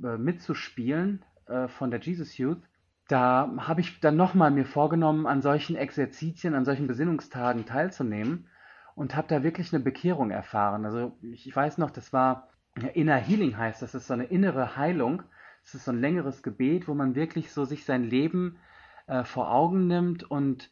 äh, 0.02 0.16
mitzuspielen 0.16 1.24
äh, 1.46 1.68
von 1.68 1.90
der 1.90 2.00
Jesus 2.00 2.38
Youth, 2.38 2.62
da 3.08 3.50
habe 3.58 3.80
ich 3.80 3.98
dann 4.00 4.16
nochmal 4.16 4.52
mir 4.52 4.64
vorgenommen, 4.64 5.26
an 5.26 5.42
solchen 5.42 5.74
Exerzitien, 5.74 6.54
an 6.54 6.64
solchen 6.64 6.86
Besinnungstagen 6.86 7.66
teilzunehmen 7.66 8.46
und 8.94 9.16
habe 9.16 9.26
da 9.28 9.42
wirklich 9.42 9.74
eine 9.74 9.82
Bekehrung 9.82 10.30
erfahren. 10.30 10.84
Also 10.84 11.18
ich 11.22 11.54
weiß 11.54 11.78
noch, 11.78 11.90
das 11.90 12.12
war 12.12 12.48
Inner 12.94 13.16
Healing 13.16 13.56
heißt, 13.56 13.82
das 13.82 13.94
ist 13.94 14.06
so 14.06 14.14
eine 14.14 14.24
innere 14.24 14.76
Heilung, 14.76 15.24
es 15.64 15.74
ist 15.74 15.84
so 15.84 15.92
ein 15.92 16.00
längeres 16.00 16.42
Gebet, 16.42 16.88
wo 16.88 16.94
man 16.94 17.14
wirklich 17.14 17.52
so 17.52 17.64
sich 17.64 17.84
sein 17.84 18.04
Leben 18.04 18.58
äh, 19.06 19.24
vor 19.24 19.52
Augen 19.52 19.86
nimmt 19.86 20.24
und 20.30 20.70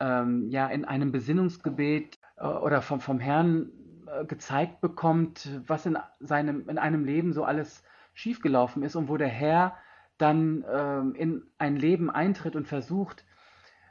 ähm, 0.00 0.48
ja 0.50 0.66
in 0.68 0.84
einem 0.84 1.12
Besinnungsgebet 1.12 2.18
äh, 2.36 2.46
oder 2.46 2.82
vom, 2.82 3.00
vom 3.00 3.20
Herrn 3.20 3.70
äh, 4.06 4.24
gezeigt 4.24 4.80
bekommt, 4.80 5.48
was 5.66 5.86
in 5.86 5.98
seinem 6.20 6.68
in 6.68 6.78
einem 6.78 7.04
Leben 7.04 7.32
so 7.32 7.44
alles 7.44 7.82
schiefgelaufen 8.14 8.82
ist 8.82 8.96
und 8.96 9.08
wo 9.08 9.16
der 9.16 9.28
Herr 9.28 9.76
dann 10.18 10.64
ähm, 10.70 11.14
in 11.14 11.42
ein 11.58 11.76
Leben 11.76 12.10
eintritt 12.10 12.56
und 12.56 12.68
versucht, 12.68 13.24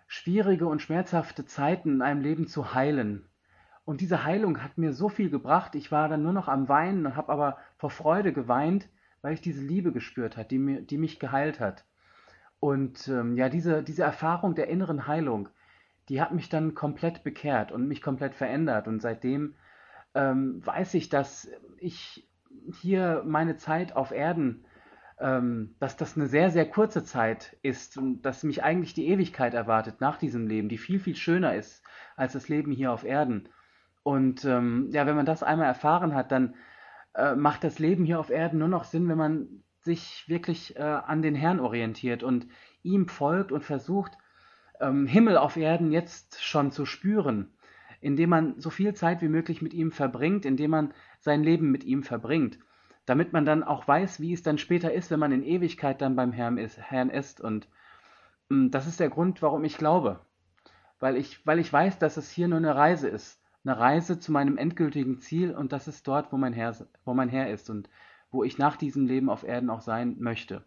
schwierige 0.08 0.68
und 0.68 0.82
schmerzhafte 0.82 1.46
Zeiten 1.46 1.96
in 1.96 2.02
einem 2.02 2.22
Leben 2.22 2.48
zu 2.48 2.74
heilen. 2.74 3.28
Und 3.86 4.00
diese 4.00 4.24
Heilung 4.24 4.64
hat 4.64 4.78
mir 4.78 4.94
so 4.94 5.10
viel 5.10 5.30
gebracht. 5.30 5.76
Ich 5.76 5.92
war 5.92 6.08
dann 6.08 6.24
nur 6.24 6.32
noch 6.32 6.48
am 6.48 6.70
Weinen 6.70 7.06
und 7.06 7.18
habe 7.18 7.32
aber 7.32 7.58
vor 7.78 7.90
Freude 7.90 8.32
geweint, 8.32 8.88
weil 9.24 9.34
ich 9.34 9.42
diese 9.42 9.64
Liebe 9.64 9.92
gespürt 9.92 10.38
hat, 10.38 10.52
die, 10.52 10.60
mir, 10.60 10.82
die 10.82 11.00
mich 11.00 11.18
geheilt 11.18 11.60
hat. 11.60 11.86
Und 12.60 13.08
ähm, 13.08 13.36
ja, 13.36 13.50
diese, 13.50 13.82
diese 13.82 14.04
Erfahrung 14.04 14.54
der 14.54 14.68
inneren 14.68 15.08
Heilung, 15.08 15.50
die 16.10 16.22
hat 16.22 16.34
mich 16.34 16.50
dann 16.50 16.76
komplett 16.76 17.24
bekehrt 17.24 17.72
und 17.72 17.88
mich 17.88 18.02
komplett 18.02 18.36
verändert. 18.36 18.88
Und 18.88 19.02
seitdem 19.02 19.56
ähm, 20.14 20.64
weiß 20.66 20.94
ich, 20.94 21.10
dass 21.10 21.50
ich 21.78 22.28
hier 22.82 23.24
meine 23.26 23.56
Zeit 23.56 23.96
auf 23.96 24.12
Erden, 24.12 24.66
ähm, 25.20 25.76
dass 25.80 25.96
das 25.96 26.18
eine 26.18 26.28
sehr, 26.28 26.52
sehr 26.52 26.70
kurze 26.70 27.04
Zeit 27.06 27.58
ist 27.62 27.98
und 27.98 28.24
dass 28.24 28.44
mich 28.44 28.64
eigentlich 28.64 28.94
die 28.94 29.08
Ewigkeit 29.08 29.54
erwartet 29.54 30.02
nach 30.02 30.18
diesem 30.18 30.48
Leben, 30.48 30.68
die 30.68 30.78
viel, 30.78 31.00
viel 31.00 31.16
schöner 31.16 31.56
ist 31.56 31.82
als 32.18 32.34
das 32.34 32.50
Leben 32.50 32.74
hier 32.74 32.92
auf 32.92 33.06
Erden. 33.06 33.48
Und 34.04 34.44
ähm, 34.44 34.90
ja, 34.92 35.06
wenn 35.06 35.16
man 35.16 35.26
das 35.26 35.44
einmal 35.44 35.68
erfahren 35.68 36.14
hat, 36.14 36.34
dann 36.34 36.56
äh, 37.16 37.36
macht 37.36 37.64
das 37.64 37.80
Leben 37.80 38.06
hier 38.06 38.20
auf 38.20 38.30
Erden 38.30 38.60
nur 38.60 38.68
noch 38.68 38.84
Sinn, 38.84 39.08
wenn 39.08 39.18
man 39.18 39.64
sich 39.82 40.24
wirklich 40.28 40.76
äh, 40.78 40.82
an 40.82 41.22
den 41.22 41.36
Herrn 41.36 41.60
orientiert 41.60 42.24
und 42.24 42.48
ihm 42.82 43.08
folgt 43.08 43.52
und 43.52 43.64
versucht, 43.64 44.18
ähm, 44.80 45.06
Himmel 45.08 45.38
auf 45.38 45.58
Erden 45.58 45.92
jetzt 45.92 46.44
schon 46.44 46.72
zu 46.72 46.86
spüren, 46.86 47.54
indem 48.02 48.30
man 48.30 48.60
so 48.60 48.70
viel 48.70 48.94
Zeit 48.94 49.22
wie 49.22 49.28
möglich 49.28 49.62
mit 49.62 49.74
ihm 49.74 49.92
verbringt, 49.92 50.46
indem 50.46 50.72
man 50.72 50.94
sein 51.20 51.44
Leben 51.44 51.72
mit 51.72 51.84
ihm 51.84 52.04
verbringt, 52.04 52.60
damit 53.06 53.34
man 53.34 53.46
dann 53.46 53.64
auch 53.64 53.88
weiß, 53.88 54.20
wie 54.20 54.34
es 54.34 54.44
dann 54.44 54.58
später 54.58 54.94
ist, 54.94 55.12
wenn 55.12 55.20
man 55.20 55.32
in 55.32 55.44
Ewigkeit 55.44 56.02
dann 56.02 56.16
beim 56.16 56.32
Herrn 56.32 56.58
ist. 56.58 56.78
Herrn 56.80 57.10
ist. 57.10 57.42
Und 57.42 57.68
ähm, 58.50 58.72
das 58.72 58.88
ist 58.88 59.00
der 59.00 59.10
Grund, 59.10 59.42
warum 59.42 59.64
ich 59.66 59.78
glaube, 59.78 60.22
weil 61.00 61.18
ich, 61.18 61.46
weil 61.46 61.60
ich 61.60 61.72
weiß, 61.72 62.00
dass 62.00 62.18
es 62.18 62.32
hier 62.32 62.48
nur 62.48 62.60
eine 62.60 62.76
Reise 62.76 63.10
ist 63.10 63.43
eine 63.66 63.80
Reise 63.80 64.20
zu 64.20 64.32
meinem 64.32 64.58
endgültigen 64.58 65.20
Ziel 65.20 65.56
und 65.56 65.72
das 65.72 65.88
ist 65.88 66.08
dort, 66.08 66.32
wo 66.32 66.38
mein 66.38 66.54
Herr, 66.54 66.76
wo 67.06 67.14
mein 67.14 67.30
Herr 67.30 67.50
ist 67.50 67.70
und 67.70 67.90
wo 68.32 68.44
ich 68.44 68.58
nach 68.58 68.78
diesem 68.78 69.06
Leben 69.06 69.30
auf 69.30 69.44
Erden 69.44 69.70
auch 69.70 69.82
sein 69.82 70.18
möchte. 70.20 70.64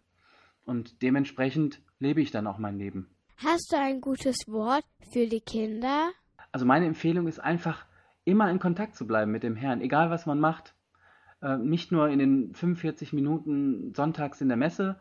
Und 0.65 1.01
dementsprechend 1.01 1.81
lebe 1.99 2.21
ich 2.21 2.31
dann 2.31 2.47
auch 2.47 2.57
mein 2.57 2.77
Leben. 2.77 3.09
Hast 3.37 3.71
du 3.71 3.77
ein 3.77 4.01
gutes 4.01 4.47
Wort 4.47 4.85
für 5.11 5.27
die 5.27 5.41
Kinder? 5.41 6.09
Also 6.51 6.65
meine 6.65 6.87
Empfehlung 6.87 7.27
ist 7.27 7.39
einfach, 7.39 7.85
immer 8.25 8.49
in 8.49 8.59
Kontakt 8.59 8.95
zu 8.95 9.07
bleiben 9.07 9.31
mit 9.31 9.43
dem 9.43 9.55
Herrn, 9.55 9.81
egal 9.81 10.09
was 10.09 10.25
man 10.25 10.39
macht. 10.39 10.73
Äh, 11.41 11.57
nicht 11.57 11.91
nur 11.91 12.09
in 12.09 12.19
den 12.19 12.53
45 12.53 13.13
Minuten 13.13 13.93
sonntags 13.93 14.41
in 14.41 14.47
der 14.47 14.57
Messe, 14.57 14.99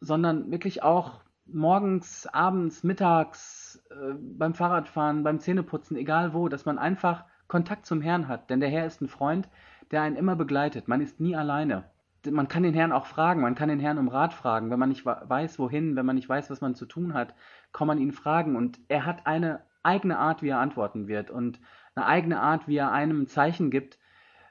sondern 0.00 0.50
wirklich 0.50 0.82
auch 0.82 1.20
morgens, 1.44 2.26
abends, 2.26 2.82
mittags, 2.84 3.59
äh, 3.90 4.14
beim 4.18 4.54
Fahrradfahren, 4.54 5.22
beim 5.22 5.40
Zähneputzen, 5.40 5.96
egal 5.96 6.32
wo, 6.32 6.48
dass 6.48 6.64
man 6.64 6.78
einfach 6.78 7.24
Kontakt 7.48 7.86
zum 7.86 8.00
Herrn 8.00 8.28
hat. 8.28 8.48
Denn 8.50 8.60
der 8.60 8.68
Herr 8.68 8.86
ist 8.86 9.00
ein 9.00 9.08
Freund, 9.08 9.48
der 9.90 10.02
einen 10.02 10.16
immer 10.16 10.36
begleitet. 10.36 10.88
Man 10.88 11.00
ist 11.00 11.20
nie 11.20 11.36
alleine. 11.36 11.84
Man 12.30 12.48
kann 12.48 12.62
den 12.62 12.74
Herrn 12.74 12.92
auch 12.92 13.06
fragen, 13.06 13.40
man 13.40 13.54
kann 13.54 13.70
den 13.70 13.80
Herrn 13.80 13.98
um 13.98 14.08
Rat 14.08 14.34
fragen. 14.34 14.70
Wenn 14.70 14.78
man 14.78 14.90
nicht 14.90 15.06
weiß, 15.06 15.58
wohin, 15.58 15.96
wenn 15.96 16.06
man 16.06 16.16
nicht 16.16 16.28
weiß, 16.28 16.50
was 16.50 16.60
man 16.60 16.74
zu 16.74 16.86
tun 16.86 17.14
hat, 17.14 17.34
kann 17.72 17.86
man 17.86 17.98
ihn 17.98 18.12
fragen. 18.12 18.56
Und 18.56 18.78
er 18.88 19.06
hat 19.06 19.26
eine 19.26 19.62
eigene 19.82 20.18
Art, 20.18 20.42
wie 20.42 20.50
er 20.50 20.58
antworten 20.58 21.08
wird 21.08 21.30
und 21.30 21.60
eine 21.94 22.06
eigene 22.06 22.40
Art, 22.40 22.68
wie 22.68 22.76
er 22.76 22.92
einem 22.92 23.22
ein 23.22 23.26
Zeichen 23.26 23.70
gibt, 23.70 23.98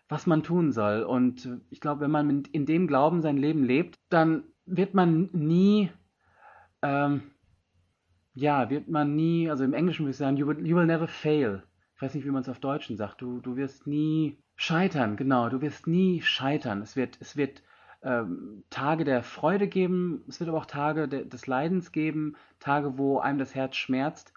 was 0.09 0.25
man 0.25 0.43
tun 0.43 0.71
soll. 0.71 1.03
Und 1.03 1.47
ich 1.69 1.79
glaube, 1.79 2.01
wenn 2.01 2.11
man 2.11 2.43
in 2.51 2.65
dem 2.65 2.87
Glauben 2.87 3.21
sein 3.21 3.37
Leben 3.37 3.63
lebt, 3.63 3.99
dann 4.09 4.43
wird 4.65 4.95
man 4.95 5.29
nie 5.31 5.91
ähm, 6.81 7.21
ja, 8.39 8.69
wird 8.69 8.87
man 8.87 9.15
nie, 9.15 9.49
also 9.49 9.63
im 9.63 9.73
Englischen 9.73 10.05
würde 10.05 10.11
ich 10.11 10.17
sagen, 10.17 10.37
you 10.37 10.47
will, 10.47 10.65
you 10.65 10.75
will 10.75 10.85
never 10.85 11.07
fail. 11.07 11.63
Ich 11.95 12.01
weiß 12.01 12.13
nicht, 12.13 12.25
wie 12.25 12.31
man 12.31 12.41
es 12.41 12.49
auf 12.49 12.59
Deutschen 12.59 12.95
sagt. 12.95 13.21
Du, 13.21 13.41
du 13.41 13.57
wirst 13.57 13.85
nie 13.85 14.41
scheitern, 14.55 15.17
genau, 15.17 15.49
du 15.49 15.61
wirst 15.61 15.87
nie 15.87 16.21
scheitern. 16.21 16.81
Es 16.81 16.95
wird, 16.95 17.17
es 17.19 17.35
wird 17.35 17.61
ähm, 18.01 18.63
Tage 18.69 19.03
der 19.03 19.23
Freude 19.23 19.67
geben, 19.67 20.23
es 20.29 20.39
wird 20.39 20.49
aber 20.49 20.59
auch 20.59 20.65
Tage 20.65 21.09
de, 21.09 21.27
des 21.27 21.47
Leidens 21.47 21.91
geben, 21.91 22.37
Tage, 22.59 22.97
wo 22.97 23.19
einem 23.19 23.39
das 23.39 23.53
Herz 23.53 23.75
schmerzt. 23.75 24.33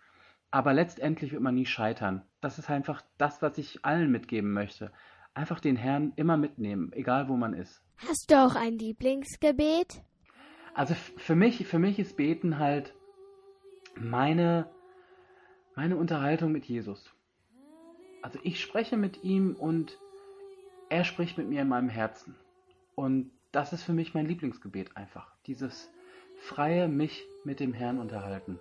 Aber 0.50 0.74
letztendlich 0.74 1.32
wird 1.32 1.42
man 1.42 1.54
nie 1.54 1.66
scheitern. 1.66 2.22
Das 2.40 2.58
ist 2.58 2.68
einfach 2.68 3.02
das, 3.18 3.40
was 3.40 3.56
ich 3.56 3.84
allen 3.84 4.10
mitgeben 4.10 4.52
möchte. 4.52 4.92
Einfach 5.32 5.60
den 5.60 5.76
Herrn 5.76 6.12
immer 6.16 6.36
mitnehmen, 6.36 6.92
egal 6.92 7.28
wo 7.28 7.36
man 7.36 7.54
ist. 7.54 7.82
Hast 7.96 8.30
du 8.30 8.34
auch 8.34 8.56
ein 8.56 8.76
Lieblingsgebet? 8.76 10.02
Also 10.74 10.94
für 10.94 11.36
mich, 11.36 11.66
für 11.66 11.78
mich 11.78 11.98
ist 11.98 12.16
Beten 12.16 12.58
halt 12.58 12.94
meine, 13.96 14.68
meine 15.74 15.96
Unterhaltung 15.96 16.52
mit 16.52 16.64
Jesus. 16.64 17.11
Also 18.22 18.38
ich 18.42 18.61
spreche 18.61 18.96
mit 18.96 19.24
ihm 19.24 19.57
und 19.57 19.98
er 20.88 21.05
spricht 21.05 21.38
mit 21.38 21.48
mir 21.48 21.62
in 21.62 21.68
meinem 21.68 21.88
Herzen. 21.88 22.37
Und 22.94 23.31
das 23.50 23.72
ist 23.72 23.83
für 23.83 23.92
mich 23.92 24.14
mein 24.14 24.26
Lieblingsgebet 24.26 24.96
einfach. 24.96 25.35
Dieses 25.46 25.90
freie 26.38 26.88
mich 26.88 27.24
mit 27.44 27.61
dem 27.61 27.72
Herrn 27.72 27.98
unterhalten. 27.98 28.59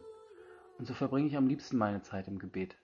Und 0.78 0.88
so 0.88 0.94
verbringe 0.94 1.28
ich 1.28 1.38
am 1.38 1.48
liebsten 1.48 1.78
meine 1.78 2.02
Zeit 2.02 2.28
im 2.28 2.39
Gebet. 2.39 2.76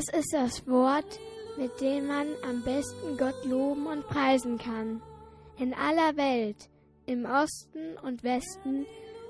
Das 0.00 0.18
ist 0.18 0.32
das 0.32 0.66
Wort, 0.66 1.20
mit 1.58 1.78
dem 1.82 2.06
man 2.06 2.26
am 2.48 2.62
besten 2.62 3.18
Gott 3.18 3.44
loben 3.44 3.86
und 3.86 4.06
preisen 4.06 4.56
kann. 4.56 5.02
In 5.58 5.74
aller 5.74 6.16
Welt, 6.16 6.70
im 7.04 7.26
Osten 7.26 7.98
und 8.02 8.24
Westen, 8.24 8.86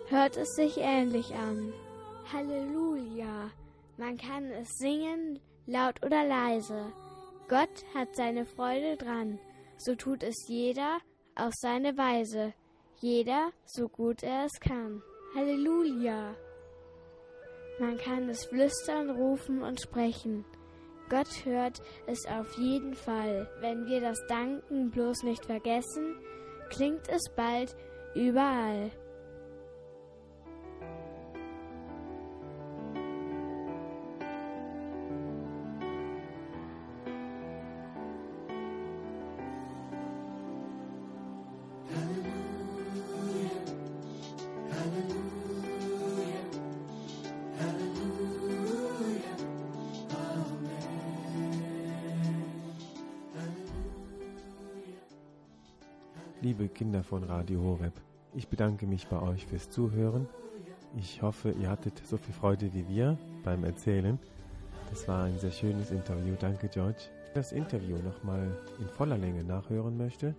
hört 0.06 0.36
es 0.36 0.54
sich 0.54 0.76
ähnlich 0.78 1.34
an. 1.34 1.72
Halleluja. 2.32 3.50
Man 3.96 4.16
kann 4.16 4.44
es 4.44 4.68
singen, 4.78 5.40
laut 5.66 6.06
oder 6.06 6.24
leise. 6.24 6.92
Gott 7.48 7.84
hat 7.92 8.14
seine 8.14 8.46
Freude 8.46 8.96
dran. 8.96 9.40
So 9.76 9.96
tut 9.96 10.22
es 10.22 10.36
jeder 10.46 10.98
auf 11.34 11.52
seine 11.54 11.96
Weise. 11.96 12.54
Jeder, 13.00 13.50
so 13.64 13.88
gut 13.88 14.22
er 14.22 14.44
es 14.44 14.60
kann. 14.60 15.02
Halleluja. 15.34 16.36
Man 17.80 17.98
kann 17.98 18.28
es 18.28 18.44
flüstern, 18.44 19.10
rufen 19.10 19.62
und 19.62 19.80
sprechen. 19.80 20.44
Gott 21.10 21.44
hört 21.44 21.82
es 22.06 22.24
auf 22.26 22.56
jeden 22.56 22.94
Fall. 22.94 23.48
Wenn 23.60 23.86
wir 23.86 24.00
das 24.00 24.24
Danken 24.28 24.90
bloß 24.90 25.24
nicht 25.24 25.44
vergessen, 25.44 26.14
klingt 26.70 27.08
es 27.08 27.22
bald 27.34 27.74
überall. 28.14 28.92
Kinder 56.80 57.04
von 57.04 57.24
Radio 57.24 57.60
Horeb, 57.60 57.92
ich 58.32 58.48
bedanke 58.48 58.86
mich 58.86 59.06
bei 59.06 59.20
euch 59.20 59.44
fürs 59.44 59.68
Zuhören. 59.68 60.26
Ich 60.96 61.20
hoffe, 61.20 61.50
ihr 61.50 61.68
hattet 61.68 62.00
so 62.06 62.16
viel 62.16 62.32
Freude 62.32 62.72
wie 62.72 62.88
wir 62.88 63.18
beim 63.44 63.64
Erzählen. 63.64 64.18
Das 64.88 65.06
war 65.06 65.24
ein 65.24 65.38
sehr 65.38 65.50
schönes 65.50 65.90
Interview. 65.90 66.36
Danke, 66.40 66.68
George. 66.68 67.02
Wer 67.26 67.34
das 67.34 67.52
Interview 67.52 67.98
nochmal 67.98 68.56
in 68.78 68.88
voller 68.88 69.18
Länge 69.18 69.44
nachhören 69.44 69.98
möchte 69.98 70.34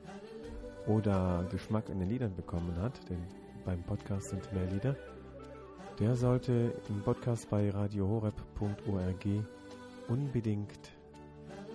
oder 0.88 1.46
Geschmack 1.52 1.92
an 1.92 2.00
den 2.00 2.10
Liedern 2.10 2.36
bekommen 2.36 2.76
hat, 2.82 3.08
denn 3.08 3.22
beim 3.64 3.84
Podcast 3.84 4.30
sind 4.30 4.52
mehr 4.52 4.66
Lieder, 4.66 4.96
der 6.00 6.16
sollte 6.16 6.74
im 6.90 7.04
Podcast 7.04 7.52
bei 7.52 7.70
radiohoreb.org 7.70 9.26
unbedingt 10.08 10.90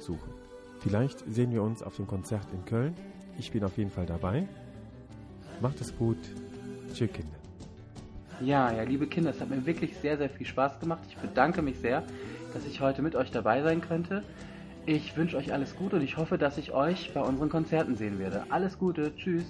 suchen. 0.00 0.34
Vielleicht 0.80 1.20
sehen 1.32 1.52
wir 1.52 1.62
uns 1.62 1.84
auf 1.84 1.94
dem 1.94 2.08
Konzert 2.08 2.52
in 2.52 2.64
Köln. 2.64 2.96
Ich 3.38 3.50
bin 3.50 3.64
auf 3.64 3.76
jeden 3.76 3.90
Fall 3.90 4.06
dabei. 4.06 4.46
Macht 5.60 5.80
es 5.80 5.96
gut. 5.96 6.18
Tschüss, 6.92 7.12
Kinder. 7.12 7.36
Ja, 8.40 8.70
ja, 8.72 8.82
liebe 8.82 9.06
Kinder, 9.06 9.30
es 9.30 9.40
hat 9.40 9.48
mir 9.48 9.64
wirklich 9.64 9.96
sehr, 9.96 10.18
sehr 10.18 10.28
viel 10.28 10.46
Spaß 10.46 10.78
gemacht. 10.80 11.02
Ich 11.08 11.16
bedanke 11.16 11.62
mich 11.62 11.78
sehr, 11.78 12.02
dass 12.52 12.66
ich 12.66 12.80
heute 12.80 13.00
mit 13.00 13.14
euch 13.14 13.30
dabei 13.30 13.62
sein 13.62 13.80
könnte. 13.80 14.22
Ich 14.84 15.16
wünsche 15.16 15.36
euch 15.36 15.52
alles 15.52 15.74
Gute 15.74 15.96
und 15.96 16.02
ich 16.02 16.16
hoffe, 16.16 16.38
dass 16.38 16.58
ich 16.58 16.72
euch 16.72 17.12
bei 17.14 17.20
unseren 17.20 17.48
Konzerten 17.48 17.96
sehen 17.96 18.18
werde. 18.18 18.44
Alles 18.50 18.78
Gute, 18.78 19.14
tschüss. 19.16 19.44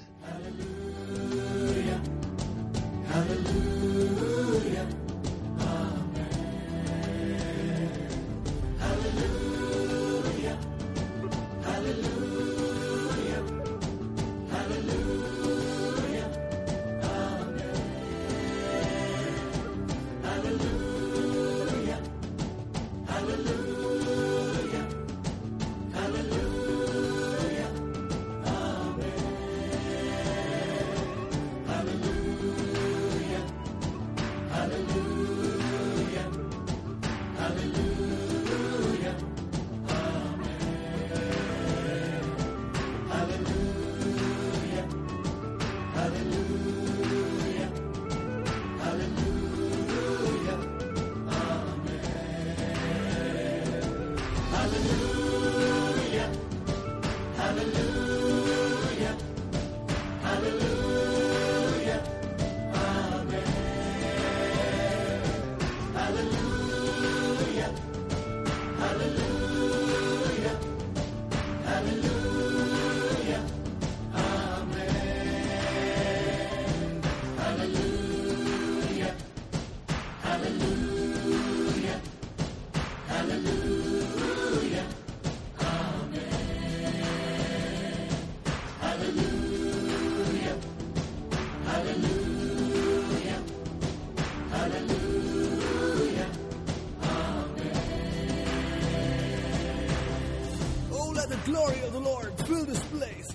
Glory 101.47 101.81
of 101.83 101.93
the 101.93 102.01
Lord 102.01 102.33
fill 102.47 102.65
this 102.65 102.83
place. 102.87 103.29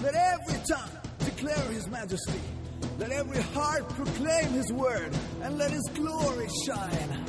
Let 0.00 0.14
every 0.14 0.60
tongue 0.68 0.90
declare 1.18 1.72
his 1.72 1.88
majesty. 1.88 2.40
Let 2.98 3.10
every 3.10 3.42
heart 3.42 3.88
proclaim 3.90 4.50
his 4.50 4.72
word, 4.72 5.10
and 5.42 5.58
let 5.58 5.72
his 5.72 5.82
glory 5.94 6.48
shine. 6.64 7.24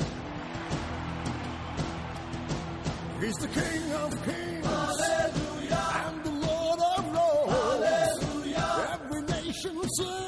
He's 3.20 3.36
the 3.36 3.48
King 3.48 3.92
of 3.92 4.24
kings. 4.24 4.66
Hallelujah. 4.66 6.06
And 6.06 6.24
the 6.24 6.46
Lord 6.46 6.80
of 6.96 7.12
lords. 7.12 8.24
Hallelujah. 8.24 8.98
Every 9.02 9.22
nation 9.22 9.74
will 9.76 9.88
sing. 9.96 10.23